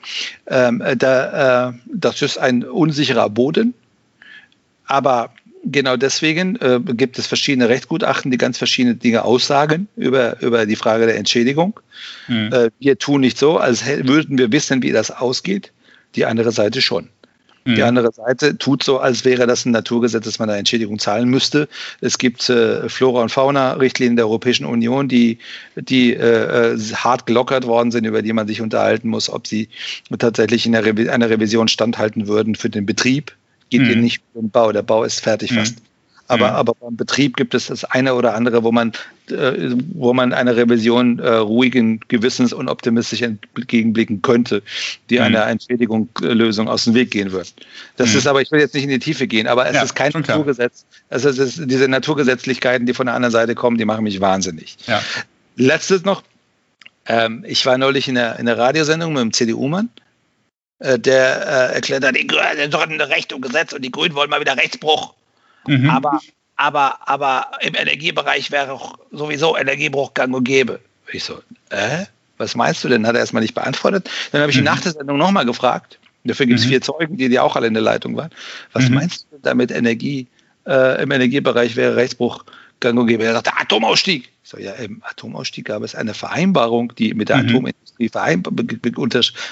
[0.47, 3.75] Ähm, äh, da, äh, das ist ein unsicherer Boden.
[4.87, 5.33] Aber
[5.65, 10.77] genau deswegen äh, gibt es verschiedene Rechtsgutachten, die ganz verschiedene Dinge aussagen über, über die
[10.77, 11.81] Frage der Entschädigung.
[12.29, 12.53] Mhm.
[12.53, 15.73] Äh, wir tun nicht so, als würden wir wissen, wie das ausgeht.
[16.15, 17.09] Die andere Seite schon.
[17.65, 17.83] Die mhm.
[17.83, 21.69] andere Seite tut so, als wäre das ein Naturgesetz, dass man da Entschädigung zahlen müsste.
[22.01, 25.39] Es gibt äh, Flora- und Fauna-Richtlinien der Europäischen Union, die,
[25.77, 29.69] die äh, äh hart gelockert worden sind, über die man sich unterhalten muss, ob sie
[30.19, 33.33] tatsächlich in einer, Re einer Revision standhalten würden für den Betrieb.
[33.71, 33.87] Geht mhm.
[33.87, 34.73] hier nicht für den Bau.
[34.73, 35.57] Der Bau ist fertig mhm.
[35.57, 35.77] fast.
[36.29, 36.57] Aber, mhm.
[36.57, 38.93] aber beim Betrieb gibt es das eine oder andere, wo man,
[39.31, 44.63] äh, wo man einer Revision äh, ruhigen Gewissens und optimistisch entgegenblicken könnte,
[45.11, 45.25] die mhm.
[45.25, 47.53] einer Entschädigungslösung aus dem Weg gehen wird.
[47.97, 48.19] Das mhm.
[48.19, 50.13] ist aber, ich will jetzt nicht in die Tiefe gehen, aber es ja, ist kein
[50.13, 50.85] Naturgesetz.
[51.11, 54.77] Also es ist diese Naturgesetzlichkeiten, die von der anderen Seite kommen, die machen mich wahnsinnig.
[54.87, 55.03] Ja.
[55.57, 56.23] Letztes noch.
[57.07, 59.91] Ähm, ich war neulich in der, in der Radiosendung mit dem CDU-Mann
[60.83, 64.31] äh, der äh, erklärt hat, die Grünen haben Recht und Gesetz und die Grünen wollen
[64.31, 65.15] mal wieder Rechtsbruch.
[65.67, 65.91] Mhm.
[65.91, 66.21] Aber,
[66.57, 70.81] aber, aber im Energiebereich wäre auch sowieso Energiebruch gang und gäbe.
[71.13, 71.41] Ich so,
[71.71, 72.05] äh?
[72.39, 73.07] Was meinst du denn?
[73.07, 74.11] Hat er erstmal nicht beantwortet.
[74.33, 74.65] Dann habe ich mhm.
[74.65, 75.99] nach der Sendung nochmal gefragt.
[76.25, 76.71] Dafür gibt es mhm.
[76.71, 78.31] vier Zeugen, die, die auch alle in der Leitung waren.
[78.73, 78.97] Was mhm.
[78.97, 80.27] meinst du damit Energie?
[80.67, 82.45] Äh, Im Energiebereich wäre Rechtsbruch
[82.83, 83.25] gang und gäbe.
[83.25, 84.29] Er sagt, Atomausstieg.
[84.45, 87.49] So, ja, im Atomausstieg gab es eine Vereinbarung, die mit der mhm.
[87.49, 88.11] Atomindustrie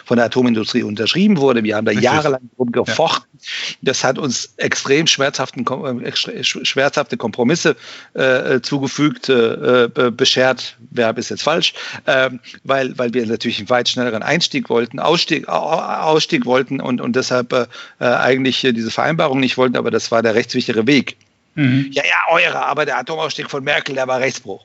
[0.05, 1.62] von der Atomindustrie unterschrieben wurde.
[1.62, 2.05] Wir haben da Richtig.
[2.05, 3.28] jahrelang drum gefochten.
[3.41, 3.76] Ja.
[3.83, 5.64] Das hat uns extrem schmerzhaften,
[6.03, 7.76] äh, schmerzhafte Kompromisse
[8.14, 11.72] äh, zugefügt, äh, äh, beschert, Verb ist jetzt falsch,
[12.07, 12.31] äh,
[12.64, 17.53] weil, weil wir natürlich einen weit schnelleren Einstieg wollten, Ausstieg, Ausstieg wollten und, und deshalb
[17.53, 17.66] äh,
[18.05, 21.16] eigentlich diese Vereinbarung nicht wollten, aber das war der rechtssichere Weg.
[21.55, 21.88] Mhm.
[21.92, 24.64] Ja, ja, eure, aber der Atomausstieg von Merkel, der war Rechtsbruch.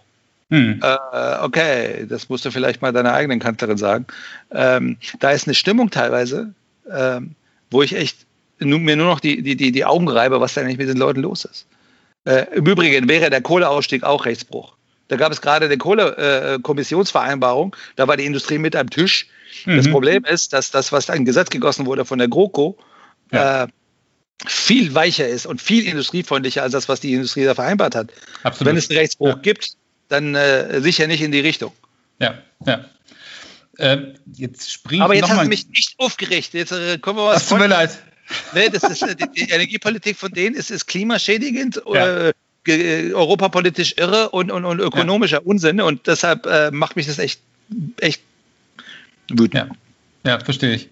[0.49, 0.79] Mhm.
[0.83, 4.05] Äh, okay, das musst du vielleicht mal deiner eigenen Kanzlerin sagen.
[4.51, 6.53] Ähm, da ist eine Stimmung teilweise,
[6.91, 7.36] ähm,
[7.71, 8.17] wo ich echt
[8.59, 10.97] nur, mir nur noch die, die, die, die Augen reibe, was da eigentlich mit den
[10.97, 11.65] Leuten los ist.
[12.25, 14.75] Äh, Im Übrigen wäre der Kohleausstieg auch Rechtsbruch.
[15.07, 19.27] Da gab es gerade eine Kohlekommissionsvereinbarung, äh, da war die Industrie mit am Tisch.
[19.65, 19.77] Mhm.
[19.77, 22.77] Das Problem ist, dass das, was ein Gesetz gegossen wurde von der GroKo,
[23.31, 23.67] ja.
[24.43, 28.11] Äh, viel weicher ist und viel industriefreundlicher als das, was die Industrie da vereinbart hat.
[28.43, 28.71] Absolut.
[28.71, 29.36] Wenn es einen Rechtsbruch ja.
[29.36, 29.75] gibt,
[30.09, 31.71] dann äh, sicher nicht in die Richtung.
[32.19, 32.86] Ja, ja.
[33.77, 36.53] Äh, jetzt springt Aber jetzt hast du mich nicht aufgeregt.
[36.53, 37.41] Jetzt äh, kommen wir was.
[37.41, 37.97] Das tut mir leid.
[38.53, 42.29] Nee, das ist, äh, die, Energiepolitik von denen ist, ist klimaschädigend, ja.
[42.29, 45.43] äh, europapolitisch irre und, und, und ökonomischer ja.
[45.43, 45.81] Unsinn.
[45.81, 47.39] Und deshalb äh, macht mich das echt,
[47.99, 48.21] echt
[49.29, 49.69] wütend.
[50.23, 50.89] Ja, ja verstehe ich.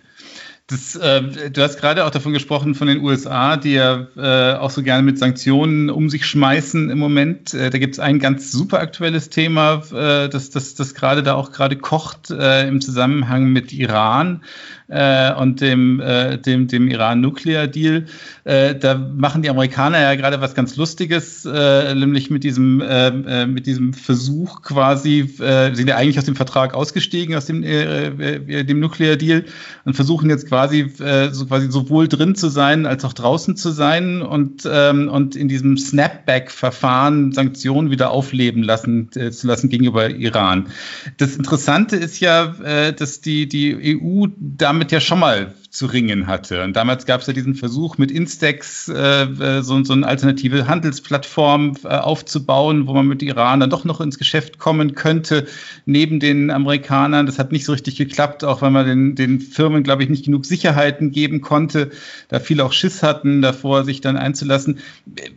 [0.73, 4.71] Das, äh, du hast gerade auch davon gesprochen, von den USA, die ja äh, auch
[4.71, 7.53] so gerne mit Sanktionen um sich schmeißen im Moment.
[7.53, 11.35] Äh, da gibt es ein ganz super aktuelles Thema, äh, das, das, das gerade da
[11.35, 14.41] auch gerade kocht äh, im Zusammenhang mit Iran
[14.87, 16.01] äh, und dem,
[16.45, 18.05] dem, dem Iran-Nuklear-Deal.
[18.43, 23.65] Da machen die Amerikaner ja gerade was ganz Lustiges, nämlich mit diesem, äh, äh, mit
[23.65, 29.45] diesem Versuch quasi, sind ja eigentlich aus dem Vertrag ausgestiegen, aus dem, dem Nuklear-Deal
[29.85, 33.71] und versuchen jetzt quasi, äh, so quasi sowohl drin zu sein als auch draußen zu
[33.71, 40.09] sein und, ähm, und in diesem Snapback-Verfahren Sanktionen wieder aufleben lassen, äh, zu lassen gegenüber
[40.09, 40.67] Iran.
[41.17, 46.27] Das Interessante ist ja, äh, dass die, die EU damit ja schon mal zu ringen
[46.27, 46.63] hatte.
[46.63, 50.67] Und damals gab es ja diesen Versuch mit Instex äh, äh, so, so eine alternative
[50.67, 55.47] Handelsplattform äh, aufzubauen, wo man mit Iran dann doch noch ins Geschäft kommen könnte,
[55.87, 57.25] neben den Amerikanern.
[57.25, 60.25] Das hat nicht so richtig geklappt, auch weil man den, den Firmen, glaube ich, nicht
[60.25, 61.89] genug Sicherheiten geben konnte,
[62.27, 64.77] da viele auch Schiss hatten, davor sich dann einzulassen.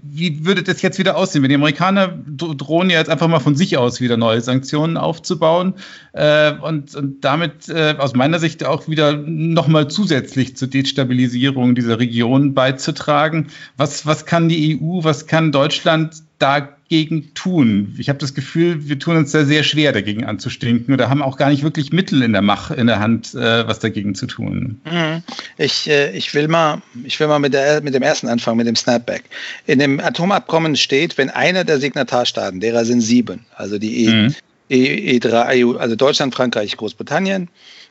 [0.02, 3.56] Wie würde das jetzt wieder aussehen, wenn die Amerikaner drohen ja jetzt einfach mal von
[3.56, 5.72] sich aus wieder neue Sanktionen aufzubauen
[6.12, 11.74] äh, und, und damit äh, aus meiner Sicht auch wieder nochmal zusätzlich zusätzlich zur Destabilisierung
[11.74, 13.48] dieser Region beizutragen.
[13.76, 17.94] Was, was kann die EU, was kann Deutschland dagegen tun?
[17.98, 21.36] Ich habe das Gefühl, wir tun uns da sehr schwer, dagegen anzustinken oder haben auch
[21.36, 24.80] gar nicht wirklich Mittel in der Macht, in der Hand, äh, was dagegen zu tun.
[24.84, 25.22] Mhm.
[25.58, 28.66] Ich, äh, ich will mal, ich will mal mit, der, mit dem ersten anfangen, mit
[28.66, 29.24] dem Snapback.
[29.66, 34.34] In dem Atomabkommen steht, wenn einer der Signatarstaaten, derer sind sieben, also die E, mhm.
[34.68, 37.48] E, E3, EU, also Deutschland, Frankreich, Großbritannien,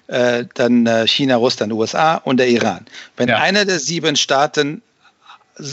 [0.08, 2.86] äh, dann äh, China, Russland, USA und der Iran.
[3.18, 3.38] Wenn ja.
[3.38, 4.82] einer der sieben Staaten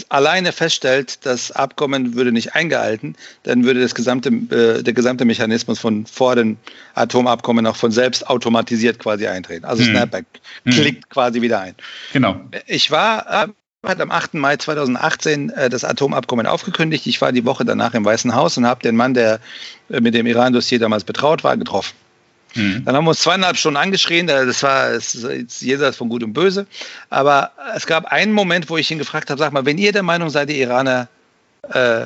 [0.08, 5.80] alleine feststellt, das Abkommen würde nicht eingehalten, dann würde das gesamte, äh, der gesamte Mechanismus
[5.80, 6.56] von vor dem
[6.94, 9.64] Atomabkommen auch von selbst automatisiert quasi eintreten.
[9.64, 9.90] Also hm.
[9.90, 10.26] Snapback
[10.64, 10.72] hm.
[10.72, 11.74] klickt quasi wieder ein.
[12.12, 12.40] Genau.
[12.66, 13.48] Ich war äh,
[13.84, 14.34] hat am 8.
[14.34, 17.06] Mai 2018 äh, das Atomabkommen aufgekündigt.
[17.06, 19.40] Ich war die Woche danach im Weißen Haus und habe den Mann, der
[19.90, 21.94] äh, mit dem Iran-Dossier damals betraut war, getroffen.
[22.54, 22.84] Mhm.
[22.84, 26.66] Dann haben wir uns zweieinhalb Stunden angeschrien, das war jetzt jenseits von Gut und Böse.
[27.10, 30.02] Aber es gab einen Moment, wo ich ihn gefragt habe, sag mal, wenn ihr der
[30.02, 31.08] Meinung seid, die Iraner
[31.72, 32.02] äh,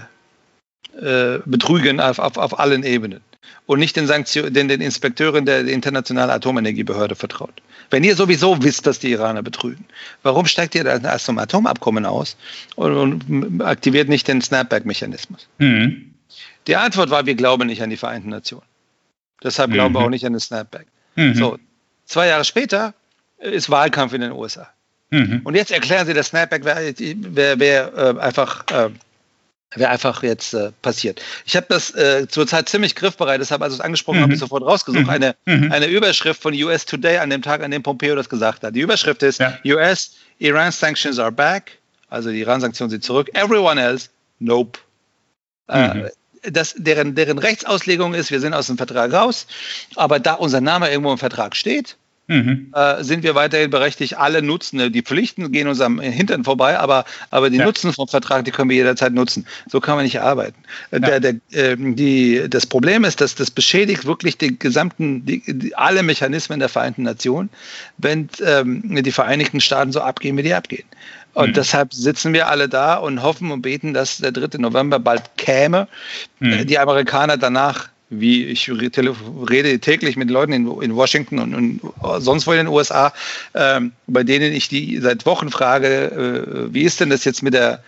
[1.01, 3.21] äh, betrügen auf, auf, auf allen Ebenen
[3.67, 7.63] und nicht den, Sanktion, den, den Inspekteuren der Internationalen Atomenergiebehörde vertraut.
[7.91, 9.85] Wenn ihr sowieso wisst, dass die Iraner betrügen,
[10.23, 12.37] warum steigt ihr dann erst zum Atomabkommen aus
[12.77, 15.49] und, und aktiviert nicht den Snapback-Mechanismus?
[15.59, 16.15] Mhm.
[16.67, 18.65] Die Antwort war, wir glauben nicht an die Vereinten Nationen.
[19.43, 19.75] Deshalb mhm.
[19.75, 20.87] glauben wir auch nicht an den Snapback.
[21.17, 21.35] Mhm.
[21.35, 21.59] So,
[22.05, 22.95] zwei Jahre später
[23.39, 24.69] ist Wahlkampf in den USA.
[25.11, 25.43] Mhm.
[25.45, 28.91] Und jetzt erklären Sie, der Snapback wäre wär, wär, äh, einfach, äh,
[29.75, 31.23] wär einfach jetzt äh, passiert.
[31.45, 34.23] Ich habe das äh, zurzeit ziemlich griffbereit, deshalb, als ich es angesprochen mhm.
[34.23, 35.05] habe, ich sofort rausgesucht.
[35.05, 35.11] Mhm.
[35.11, 35.71] Eine, mhm.
[35.71, 38.75] eine Überschrift von US Today an dem Tag, an dem Pompeo das gesagt hat.
[38.75, 39.59] Die Überschrift ist ja.
[39.65, 41.79] US, Iran sanctions are back.
[42.09, 43.31] Also die Iran-Sanktionen sind zurück.
[43.35, 44.09] Everyone else,
[44.39, 44.79] nope.
[45.69, 46.11] Äh, mhm
[46.51, 49.47] das, deren, deren Rechtsauslegung ist, wir sind aus dem Vertrag raus,
[49.95, 51.97] aber da unser Name irgendwo im Vertrag steht,
[52.29, 52.73] mhm.
[52.75, 54.93] äh, sind wir weiterhin berechtigt, alle Nutzen.
[54.93, 57.65] Die Pflichten gehen uns am Hintern vorbei, aber, aber die ja.
[57.65, 59.47] Nutzen vom Vertrag, die können wir jederzeit nutzen.
[59.71, 60.57] So kann man nicht arbeiten.
[60.91, 61.19] Äh, ja.
[61.19, 65.75] Der, der, äh, die, das Problem ist, dass das beschädigt wirklich die gesamten, die, die,
[65.75, 67.51] alle Mechanismen der Vereinten Nationen,
[67.99, 70.85] wenn ähm, die Vereinigten Staaten so abgehen, wie die abgehen.
[71.37, 71.53] Und mhm.
[71.53, 74.57] deshalb sitzen wir alle da und hoffen und beten, dass der 3.
[74.57, 75.87] November bald käme.
[76.41, 76.67] Mhm.
[76.67, 82.47] Die Amerikaner danach wie ich rede täglich mit Leuten in, in Washington und, und, sonst
[82.47, 83.13] wo in den USA,
[83.53, 87.53] ähm, bei denen ich die seit Wochen frage, äh, wie ist denn das jetzt mit
[87.53, 87.83] der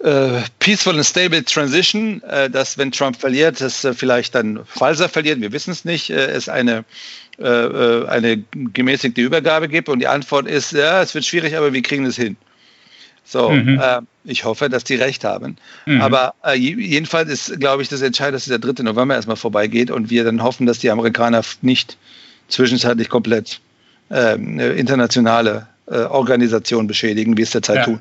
[0.00, 4.98] äh, Peaceful and Stable Transition, äh, dass wenn Trump verliert, dass äh, vielleicht dann, falls
[4.98, 6.84] er verliert, wir wissen es nicht, äh, es eine
[7.38, 11.82] äh, eine gemäßigte Übergabe gibt und die Antwort ist, ja, es wird schwierig, aber wir
[11.82, 12.36] kriegen es hin.
[13.24, 13.80] So, mhm.
[13.80, 15.56] äh, ich hoffe, dass die recht haben.
[15.86, 16.00] Mhm.
[16.00, 18.82] Aber äh, jedenfalls ist, glaube ich, das Entscheidende, dass der 3.
[18.82, 21.96] November erstmal vorbeigeht und wir dann hoffen, dass die Amerikaner nicht
[22.48, 23.60] zwischenzeitlich komplett
[24.10, 24.34] äh,
[24.78, 27.84] internationale äh, Organisationen beschädigen, wie es derzeit ja.
[27.84, 28.00] tun.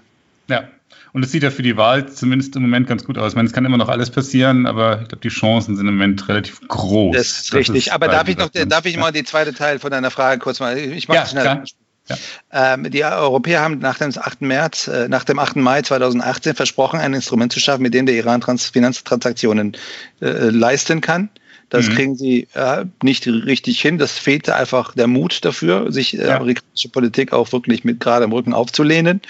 [0.50, 0.68] Ja.
[1.14, 3.34] Und es sieht ja für die Wahl zumindest im Moment ganz gut aus.
[3.34, 5.96] Ich meine, es kann immer noch alles passieren, aber ich glaube, die Chancen sind im
[5.96, 7.16] Moment relativ groß.
[7.16, 7.94] Das ist richtig.
[7.94, 10.78] Aber darf ich noch, darf ich mal die zweite Teil von deiner Frage kurz mal,
[10.78, 11.44] ich mache ja, schnell.
[11.44, 11.64] Klar.
[12.10, 12.18] Ja.
[12.52, 14.42] Ähm, die Europäer haben nach dem 8.
[14.42, 15.58] März, äh, nach dem 8.
[15.58, 19.78] Mai 2018 versprochen, ein Instrument zu schaffen, mit dem der Iran Trans Finanztransaktionen
[20.22, 21.30] äh, leisten kann.
[21.74, 21.96] Das mhm.
[21.96, 23.98] kriegen sie äh, nicht richtig hin.
[23.98, 26.36] Das fehlte einfach der Mut dafür, sich äh, ja.
[26.36, 29.22] amerikanische Politik auch wirklich mit gerade im Rücken aufzulehnen.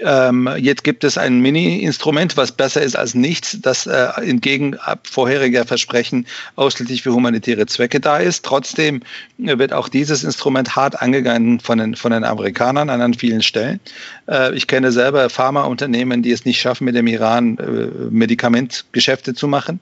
[0.00, 5.66] Ähm, jetzt gibt es ein Mini-Instrument, was besser ist als nichts, das äh, entgegen vorheriger
[5.66, 8.46] Versprechen ausschließlich für humanitäre Zwecke da ist.
[8.46, 9.02] Trotzdem
[9.36, 13.78] wird auch dieses Instrument hart angegangen von den, von den Amerikanern an, vielen Stellen.
[14.26, 19.48] Äh, ich kenne selber Pharmaunternehmen, die es nicht schaffen, mit dem Iran äh, Medikamentgeschäfte zu
[19.48, 19.80] machen.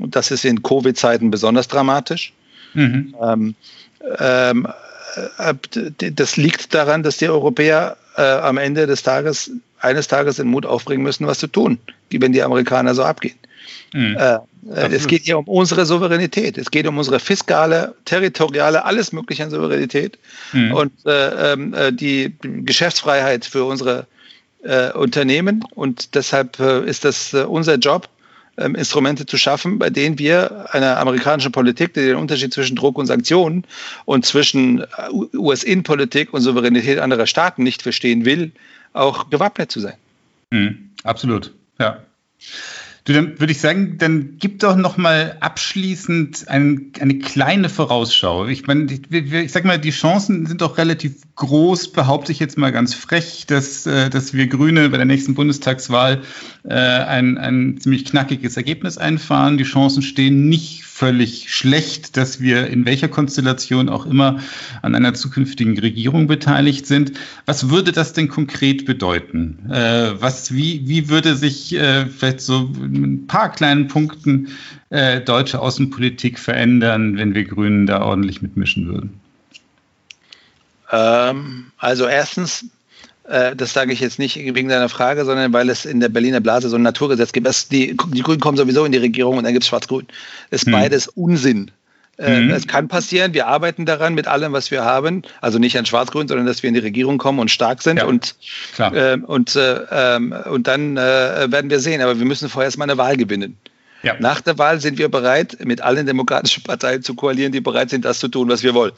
[0.00, 2.32] Und das ist in Covid-Zeiten besonders dramatisch.
[2.74, 3.14] Mhm.
[3.20, 3.54] Ähm,
[4.18, 4.68] ähm,
[5.38, 5.54] äh,
[6.12, 9.50] das liegt daran, dass die Europäer äh, am Ende des Tages,
[9.80, 11.78] eines Tages den Mut aufbringen müssen, was zu tun,
[12.10, 13.36] wenn die Amerikaner so abgehen.
[13.92, 14.16] Mhm.
[14.16, 14.38] Äh,
[14.70, 16.58] es geht hier um unsere Souveränität.
[16.58, 20.18] Es geht um unsere fiskale, territoriale, alles mögliche an Souveränität
[20.52, 20.72] mhm.
[20.72, 24.06] und äh, ähm, äh, die Geschäftsfreiheit für unsere
[24.62, 25.64] äh, Unternehmen.
[25.74, 28.08] Und deshalb ist das unser Job,
[28.58, 32.98] ähm, Instrumente zu schaffen, bei denen wir einer amerikanischen Politik, die den Unterschied zwischen Druck
[32.98, 33.64] und Sanktionen
[34.04, 34.86] und zwischen äh,
[35.36, 38.52] US-Innenpolitik und Souveränität anderer Staaten nicht verstehen will,
[38.92, 39.94] auch gewappnet zu sein.
[40.50, 42.02] Mhm, absolut, ja.
[43.04, 48.46] Du, dann würde ich sagen, dann gib doch noch mal abschließend ein, eine kleine Vorausschau.
[48.48, 52.58] Ich meine, ich, ich sag mal, die Chancen sind doch relativ groß, behaupte ich jetzt
[52.58, 56.22] mal ganz frech, dass, äh, dass wir Grüne bei der nächsten Bundestagswahl
[56.64, 59.56] äh, ein, ein ziemlich knackiges Ergebnis einfahren.
[59.56, 64.40] Die Chancen stehen nicht völlig schlecht, dass wir in welcher Konstellation auch immer
[64.82, 67.12] an einer zukünftigen Regierung beteiligt sind.
[67.46, 69.70] Was würde das denn konkret bedeuten?
[69.70, 74.48] Äh, was, wie, wie würde sich äh, vielleicht so ein paar kleinen Punkten
[74.90, 79.27] äh, deutsche Außenpolitik verändern, wenn wir Grünen da ordentlich mitmischen würden?
[80.90, 82.64] Ähm, also erstens
[83.28, 86.40] äh, das sage ich jetzt nicht wegen deiner Frage, sondern weil es in der Berliner
[86.40, 87.46] Blase so ein Naturgesetz gibt.
[87.46, 90.06] Es, die, die Grünen kommen sowieso in die Regierung und dann gibt es Schwarz-Grün.
[90.50, 90.72] Ist hm.
[90.72, 91.70] beides Unsinn.
[92.18, 92.50] Äh, mhm.
[92.50, 95.22] Es kann passieren, wir arbeiten daran mit allem, was wir haben.
[95.40, 97.98] Also nicht an Schwarz-Grün, sondern dass wir in die Regierung kommen und stark sind.
[97.98, 98.34] Ja, und,
[98.78, 102.00] äh, und, äh, ähm, und dann äh, werden wir sehen.
[102.00, 103.56] Aber wir müssen vorher erstmal eine Wahl gewinnen.
[104.02, 104.14] Ja.
[104.20, 108.04] Nach der Wahl sind wir bereit, mit allen demokratischen Parteien zu koalieren, die bereit sind,
[108.04, 108.92] das zu tun, was wir wollen.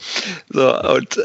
[0.49, 1.21] So, und äh,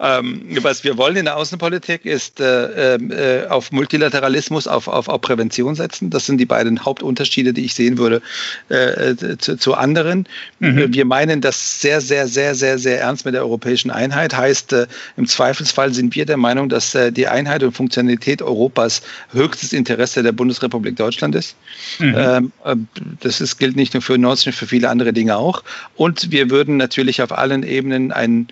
[0.00, 5.20] ähm, was wir wollen in der Außenpolitik ist äh, äh, auf Multilateralismus, auf, auf, auf
[5.22, 6.10] Prävention setzen.
[6.10, 8.20] Das sind die beiden Hauptunterschiede, die ich sehen würde
[8.68, 10.26] äh, zu, zu, anderen.
[10.58, 10.92] Mhm.
[10.92, 14.36] Wir meinen das sehr, sehr, sehr, sehr, sehr ernst mit der europäischen Einheit.
[14.36, 14.86] Heißt, äh,
[15.16, 19.00] im Zweifelsfall sind wir der Meinung, dass äh, die Einheit und Funktionalität Europas
[19.32, 21.56] höchstes Interesse der Bundesrepublik Deutschland ist.
[21.98, 22.52] Mhm.
[22.64, 22.88] Ähm,
[23.20, 25.62] das ist, gilt nicht nur für Nord Stream, für viele andere Dinge auch.
[25.96, 28.48] Und wir würden natürlich auf allen Ebenen einen,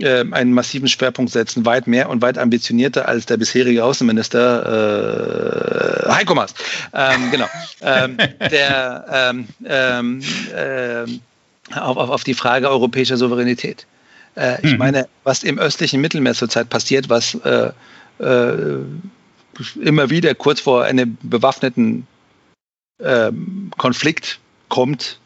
[0.00, 6.12] äh, einen massiven Schwerpunkt setzen, weit mehr und weit ambitionierter als der bisherige Außenminister äh,
[6.12, 6.54] Heiko Maas.
[6.92, 7.46] Ähm, genau.
[7.80, 8.16] ähm,
[8.50, 10.20] der ähm, ähm
[10.54, 11.04] äh,
[11.74, 13.86] auf, auf, auf die Frage europäischer Souveränität.
[14.34, 14.78] Äh, ich mhm.
[14.78, 17.70] meine, was im östlichen Mittelmeer zurzeit passiert, was äh,
[18.20, 18.78] äh,
[19.82, 22.06] immer wieder kurz vor einem bewaffneten
[23.00, 24.38] ähm, Konflikt
[24.68, 25.18] kommt,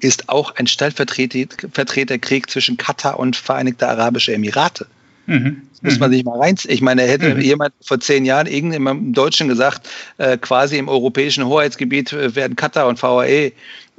[0.00, 4.86] ist auch ein Stellvertreterkrieg zwischen Katar und Vereinigte Arabische Emirate.
[5.26, 5.62] Mhm.
[5.72, 6.14] Das muss man mhm.
[6.14, 6.56] sich mal rein.
[6.66, 7.40] Ich meine, hätte mhm.
[7.40, 9.88] jemand vor zehn Jahren irgendjemandem Deutschen gesagt,
[10.18, 13.52] äh, quasi im europäischen Hoheitsgebiet äh, werden Katar und VAE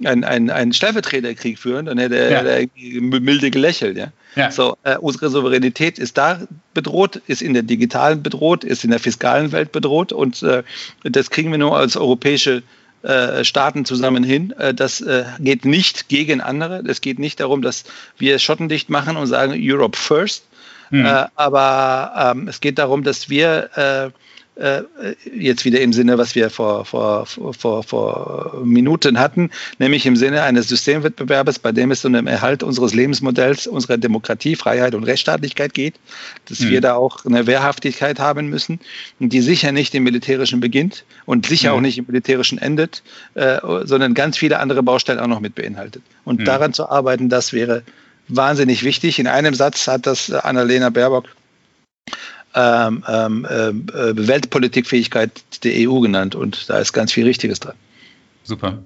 [0.03, 2.67] einen ein Stellvertreterkrieg führen, dann hätte er, ja.
[2.75, 3.95] milde gelächelt.
[3.95, 4.07] Ja?
[4.35, 4.51] Ja.
[4.51, 6.41] So, äh, unsere Souveränität ist da
[6.73, 10.63] bedroht, ist in der digitalen bedroht, ist in der fiskalen Welt bedroht und äh,
[11.03, 12.63] das kriegen wir nur als europäische
[13.03, 14.53] äh, Staaten zusammen hin.
[14.57, 16.83] Äh, das äh, geht nicht gegen andere.
[16.87, 17.83] Es geht nicht darum, dass
[18.17, 20.45] wir schottendicht machen und sagen Europe first.
[20.89, 21.07] Mhm.
[21.35, 24.11] aber ähm, es geht darum, dass wir äh,
[25.35, 29.49] jetzt wieder im Sinne, was wir vor, vor, vor, vor Minuten hatten,
[29.79, 34.55] nämlich im Sinne eines Systemwettbewerbes, bei dem es um den Erhalt unseres Lebensmodells, unserer Demokratie,
[34.55, 35.95] Freiheit und Rechtsstaatlichkeit geht,
[36.49, 36.69] dass mhm.
[36.69, 38.79] wir da auch eine Wehrhaftigkeit haben müssen,
[39.19, 41.77] die sicher nicht im Militärischen beginnt und sicher mhm.
[41.77, 43.01] auch nicht im Militärischen endet,
[43.33, 46.03] äh, sondern ganz viele andere Baustellen auch noch mit beinhaltet.
[46.25, 46.45] Und mhm.
[46.45, 47.81] daran zu arbeiten, das wäre
[48.27, 49.17] wahnsinnig wichtig.
[49.17, 51.25] In einem Satz hat das Annalena Baerbock
[52.55, 55.31] ähm, ähm, äh, Weltpolitikfähigkeit
[55.63, 57.75] der EU genannt und da ist ganz viel Richtiges dran.
[58.43, 58.83] Super.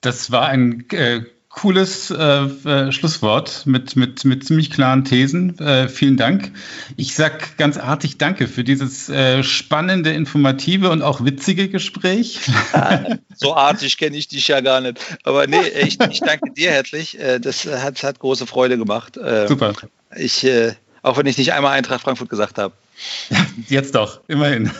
[0.00, 1.22] Das war ein äh,
[1.56, 5.58] cooles äh, äh, Schlusswort mit, mit, mit ziemlich klaren Thesen.
[5.58, 6.52] Äh, vielen Dank.
[6.98, 12.40] Ich sag ganz artig Danke für dieses äh, spannende, informative und auch witzige Gespräch.
[13.34, 14.98] so artig kenne ich dich ja gar nicht.
[15.24, 17.18] Aber nee, ich, ich danke dir herzlich.
[17.18, 19.16] Äh, das hat, hat große Freude gemacht.
[19.16, 19.72] Äh, Super.
[20.14, 20.74] Ich äh,
[21.06, 22.74] auch wenn ich nicht einmal Eintracht Frankfurt gesagt habe.
[23.68, 24.70] Jetzt doch, immerhin.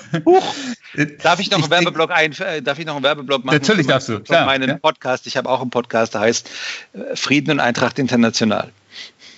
[1.23, 3.55] Darf ich noch einen Werbeblock ein, äh, darf ich noch einen Werbeblock machen?
[3.55, 4.47] Natürlich darfst du, klar.
[4.47, 4.79] meinen ja.
[4.79, 5.27] Podcast.
[5.27, 6.51] Ich habe auch einen Podcast, der heißt
[6.95, 8.73] äh, Frieden und Eintracht International.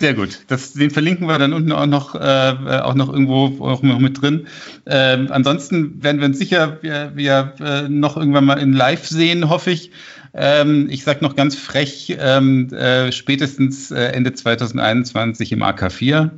[0.01, 0.41] Sehr gut.
[0.47, 4.23] Das, den verlinken wir dann unten auch noch, äh, auch noch irgendwo auch noch mit
[4.23, 4.47] drin.
[4.87, 9.51] Ähm, ansonsten werden wir uns sicher wir, wir, äh, noch irgendwann mal in Live sehen,
[9.51, 9.91] hoffe ich.
[10.35, 16.31] Ähm, ich sage noch ganz frech, ähm, äh, spätestens äh, Ende 2021 im AK4.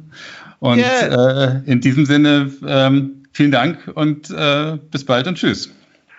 [0.61, 1.63] Und yeah.
[1.65, 5.71] äh, in diesem Sinne, ähm, vielen Dank und äh, bis bald und tschüss.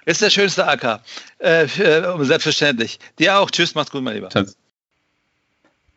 [0.05, 1.01] Ist der schönste AK.
[1.37, 2.99] Äh, selbstverständlich.
[3.19, 3.51] Dir auch.
[3.51, 4.29] Tschüss, mach's gut, mein Lieber.
[4.29, 4.57] Tschüss.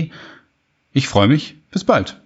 [0.93, 1.57] ich freue mich.
[1.71, 2.21] Bis bald.